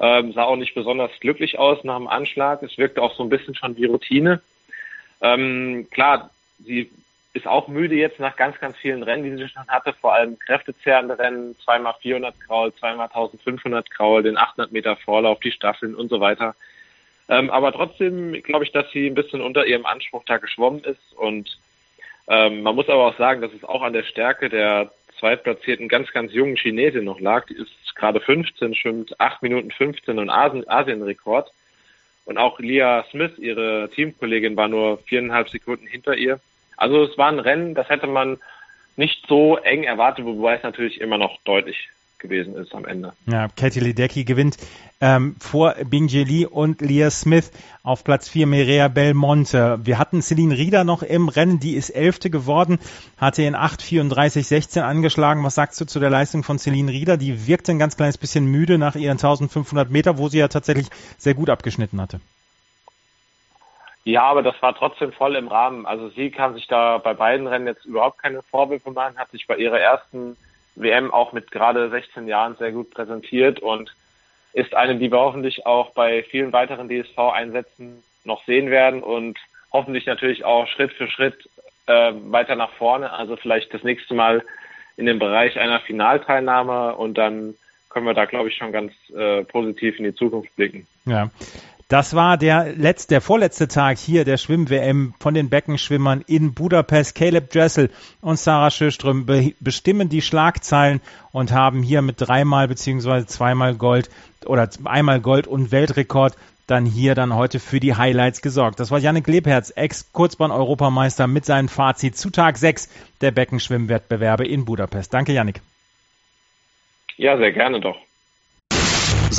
Ähm, 0.00 0.32
sah 0.32 0.44
auch 0.44 0.56
nicht 0.56 0.74
besonders 0.74 1.10
glücklich 1.20 1.58
aus 1.58 1.84
nach 1.84 1.98
dem 1.98 2.08
Anschlag. 2.08 2.62
Es 2.62 2.78
wirkte 2.78 3.02
auch 3.02 3.14
so 3.14 3.22
ein 3.22 3.28
bisschen 3.28 3.54
schon 3.54 3.76
wie 3.76 3.84
Routine. 3.84 4.40
Ähm, 5.20 5.86
klar, 5.90 6.30
sie 6.64 6.90
ist 7.32 7.46
auch 7.46 7.68
müde 7.68 7.94
jetzt 7.94 8.18
nach 8.18 8.36
ganz, 8.36 8.58
ganz 8.58 8.76
vielen 8.78 9.02
Rennen, 9.02 9.24
die 9.24 9.36
sie 9.36 9.48
schon 9.48 9.66
hatte, 9.68 9.92
vor 10.00 10.14
allem 10.14 10.38
kräftezehrende 10.38 11.18
Rennen, 11.18 11.56
zweimal 11.64 11.94
400 12.00 12.34
Kraul, 12.40 12.74
zweimal 12.74 13.06
1500 13.06 13.88
Kraul, 13.90 14.22
den 14.22 14.36
800 14.36 14.72
Meter 14.72 14.96
Vorlauf, 14.96 15.38
die 15.40 15.52
Staffeln 15.52 15.94
und 15.94 16.08
so 16.08 16.20
weiter. 16.20 16.54
Ähm, 17.28 17.50
aber 17.50 17.72
trotzdem 17.72 18.42
glaube 18.42 18.64
ich, 18.64 18.72
dass 18.72 18.90
sie 18.90 19.06
ein 19.06 19.14
bisschen 19.14 19.40
unter 19.40 19.64
ihrem 19.64 19.86
Anspruch 19.86 20.24
da 20.26 20.38
geschwommen 20.38 20.82
ist 20.82 21.12
und 21.16 21.58
ähm, 22.30 22.62
man 22.62 22.76
muss 22.76 22.88
aber 22.88 23.08
auch 23.08 23.18
sagen, 23.18 23.42
dass 23.42 23.52
es 23.52 23.64
auch 23.64 23.82
an 23.82 23.92
der 23.92 24.04
Stärke 24.04 24.48
der 24.48 24.92
zweitplatzierten 25.18 25.88
ganz, 25.88 26.12
ganz 26.12 26.32
jungen 26.32 26.56
Chinesin 26.56 27.04
noch 27.04 27.20
lag. 27.20 27.44
Die 27.46 27.54
ist 27.54 27.72
gerade 27.96 28.20
15, 28.20 28.74
schwimmt 28.74 29.20
8 29.20 29.42
Minuten 29.42 29.70
15 29.72 30.18
und 30.18 30.30
Asien, 30.30 30.68
Asienrekord. 30.68 31.50
Und 32.24 32.38
auch 32.38 32.60
Leah 32.60 33.04
Smith, 33.10 33.32
ihre 33.38 33.90
Teamkollegin, 33.94 34.56
war 34.56 34.68
nur 34.68 34.98
viereinhalb 34.98 35.48
Sekunden 35.48 35.88
hinter 35.88 36.16
ihr. 36.16 36.38
Also 36.76 37.02
es 37.02 37.18
war 37.18 37.28
ein 37.28 37.40
Rennen, 37.40 37.74
das 37.74 37.88
hätte 37.88 38.06
man 38.06 38.38
nicht 38.96 39.26
so 39.26 39.56
eng 39.56 39.82
erwartet, 39.82 40.24
wobei 40.24 40.54
es 40.54 40.62
natürlich 40.62 41.00
immer 41.00 41.18
noch 41.18 41.38
deutlich 41.44 41.88
gewesen 42.20 42.54
ist 42.54 42.74
am 42.74 42.84
Ende. 42.84 43.12
Ja, 43.26 43.48
Katie 43.48 43.80
Ledecky 43.80 44.24
gewinnt 44.24 44.56
ähm, 45.00 45.36
vor 45.40 45.74
Bing 45.84 46.08
Li 46.08 46.46
und 46.46 46.80
Leah 46.80 47.10
Smith 47.10 47.50
auf 47.82 48.04
Platz 48.04 48.28
4 48.28 48.46
Merea 48.46 48.88
Belmonte. 48.88 49.78
Wir 49.82 49.98
hatten 49.98 50.22
Celine 50.22 50.56
Rieder 50.56 50.84
noch 50.84 51.02
im 51.02 51.28
Rennen, 51.28 51.58
die 51.58 51.74
ist 51.74 51.90
Elfte 51.90 52.30
geworden, 52.30 52.78
hatte 53.16 53.42
in 53.42 53.56
8,34,16 53.56 54.82
angeschlagen. 54.82 55.42
Was 55.42 55.54
sagst 55.54 55.80
du 55.80 55.86
zu 55.86 55.98
der 55.98 56.10
Leistung 56.10 56.42
von 56.42 56.58
Celine 56.58 56.92
Rieder? 56.92 57.16
Die 57.16 57.46
wirkte 57.46 57.72
ein 57.72 57.78
ganz 57.78 57.96
kleines 57.96 58.18
bisschen 58.18 58.46
müde 58.46 58.78
nach 58.78 58.94
ihren 58.94 59.18
1500 59.18 59.90
Meter, 59.90 60.18
wo 60.18 60.28
sie 60.28 60.38
ja 60.38 60.48
tatsächlich 60.48 60.88
sehr 61.18 61.34
gut 61.34 61.50
abgeschnitten 61.50 62.00
hatte. 62.00 62.20
Ja, 64.04 64.22
aber 64.22 64.42
das 64.42 64.60
war 64.62 64.74
trotzdem 64.74 65.12
voll 65.12 65.36
im 65.36 65.48
Rahmen. 65.48 65.86
Also 65.86 66.08
sie 66.10 66.30
kann 66.30 66.54
sich 66.54 66.66
da 66.66 66.98
bei 66.98 67.14
beiden 67.14 67.46
Rennen 67.46 67.66
jetzt 67.66 67.84
überhaupt 67.84 68.18
keine 68.18 68.42
Vorwürfe 68.42 68.90
machen, 68.90 69.18
hat 69.18 69.30
sich 69.30 69.46
bei 69.46 69.56
ihrer 69.56 69.78
ersten 69.78 70.36
WM 70.74 71.10
auch 71.10 71.32
mit 71.32 71.50
gerade 71.50 71.90
16 71.90 72.26
Jahren 72.28 72.56
sehr 72.56 72.72
gut 72.72 72.90
präsentiert 72.90 73.60
und 73.60 73.94
ist 74.52 74.74
eine, 74.74 74.96
die 74.96 75.10
wir 75.10 75.18
hoffentlich 75.18 75.66
auch 75.66 75.90
bei 75.90 76.22
vielen 76.24 76.52
weiteren 76.52 76.88
DSV-Einsätzen 76.88 78.02
noch 78.24 78.44
sehen 78.44 78.70
werden 78.70 79.02
und 79.02 79.38
hoffentlich 79.72 80.06
natürlich 80.06 80.44
auch 80.44 80.66
Schritt 80.66 80.92
für 80.92 81.08
Schritt 81.08 81.48
äh, 81.86 82.12
weiter 82.14 82.56
nach 82.56 82.72
vorne. 82.72 83.12
Also 83.12 83.36
vielleicht 83.36 83.72
das 83.72 83.82
nächste 83.82 84.14
Mal 84.14 84.42
in 84.96 85.06
dem 85.06 85.18
Bereich 85.18 85.58
einer 85.58 85.80
Finalteilnahme 85.80 86.94
und 86.96 87.16
dann 87.16 87.54
können 87.88 88.06
wir 88.06 88.14
da, 88.14 88.24
glaube 88.24 88.48
ich, 88.48 88.56
schon 88.56 88.72
ganz 88.72 88.92
äh, 89.10 89.44
positiv 89.44 89.98
in 89.98 90.04
die 90.04 90.14
Zukunft 90.14 90.54
blicken. 90.56 90.86
Ja. 91.06 91.30
Das 91.90 92.14
war 92.14 92.36
der 92.36 92.72
letzte, 92.76 93.14
der 93.14 93.20
vorletzte 93.20 93.66
Tag 93.66 93.98
hier 93.98 94.24
der 94.24 94.36
Schwimm-WM 94.36 95.12
von 95.18 95.34
den 95.34 95.50
Beckenschwimmern 95.50 96.22
in 96.24 96.54
Budapest. 96.54 97.16
Caleb 97.16 97.50
Dressel 97.50 97.90
und 98.20 98.38
Sarah 98.38 98.70
Schöström 98.70 99.26
be 99.26 99.54
bestimmen 99.58 100.08
die 100.08 100.22
Schlagzeilen 100.22 101.00
und 101.32 101.50
haben 101.50 101.82
hier 101.82 102.00
mit 102.00 102.20
dreimal 102.20 102.68
beziehungsweise 102.68 103.26
zweimal 103.26 103.74
Gold 103.74 104.08
oder 104.46 104.70
einmal 104.84 105.20
Gold 105.20 105.48
und 105.48 105.72
Weltrekord 105.72 106.36
dann 106.68 106.86
hier 106.86 107.16
dann 107.16 107.34
heute 107.34 107.58
für 107.58 107.80
die 107.80 107.96
Highlights 107.96 108.40
gesorgt. 108.40 108.78
Das 108.78 108.92
war 108.92 109.00
Janik 109.00 109.26
Lebherz, 109.26 109.72
Ex-Kurzbahn-Europameister 109.74 111.26
mit 111.26 111.44
seinem 111.44 111.68
Fazit 111.68 112.16
zu 112.16 112.30
Tag 112.30 112.56
6 112.56 112.88
der 113.20 113.32
Beckenschwimmwettbewerbe 113.32 114.46
in 114.46 114.64
Budapest. 114.64 115.12
Danke, 115.12 115.32
Janik. 115.32 115.60
Ja, 117.16 117.36
sehr 117.36 117.50
gerne 117.50 117.80
doch. 117.80 117.96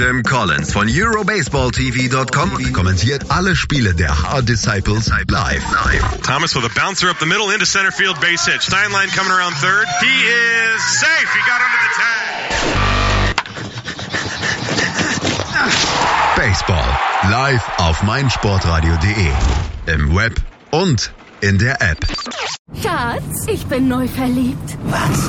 Tim 0.00 0.22
Collins 0.22 0.72
von 0.72 0.88
EuroBaseballTV.com 0.88 2.72
kommentiert 2.72 3.30
alle 3.30 3.54
Spiele 3.54 3.94
der 3.94 4.08
Hard 4.08 4.48
Disciples 4.48 5.10
live. 5.28 5.62
Thomas 6.22 6.54
with 6.54 6.64
a 6.64 6.70
bouncer 6.74 7.10
up 7.10 7.18
the 7.18 7.26
middle 7.26 7.50
into 7.50 7.66
center 7.66 7.92
field 7.92 8.18
base 8.18 8.46
hit. 8.46 8.62
Steinlein 8.62 9.14
coming 9.14 9.30
around 9.30 9.52
third. 9.56 9.86
He 10.00 10.06
is 10.06 10.82
safe. 10.98 11.28
He 11.34 11.40
got 11.44 11.60
under 11.60 11.76
the 11.84 11.90
tag. 12.00 12.16
Baseball 16.34 16.96
live 17.30 17.62
auf 17.76 18.02
meinsportradio.de. 18.02 19.34
Im 19.84 20.14
Web 20.14 20.40
und 20.70 21.12
in 21.42 21.58
der 21.58 21.82
App. 21.82 22.06
Schatz, 22.82 23.46
ich 23.48 23.66
bin 23.66 23.88
neu 23.88 24.08
verliebt. 24.08 24.78
Was? 24.84 25.28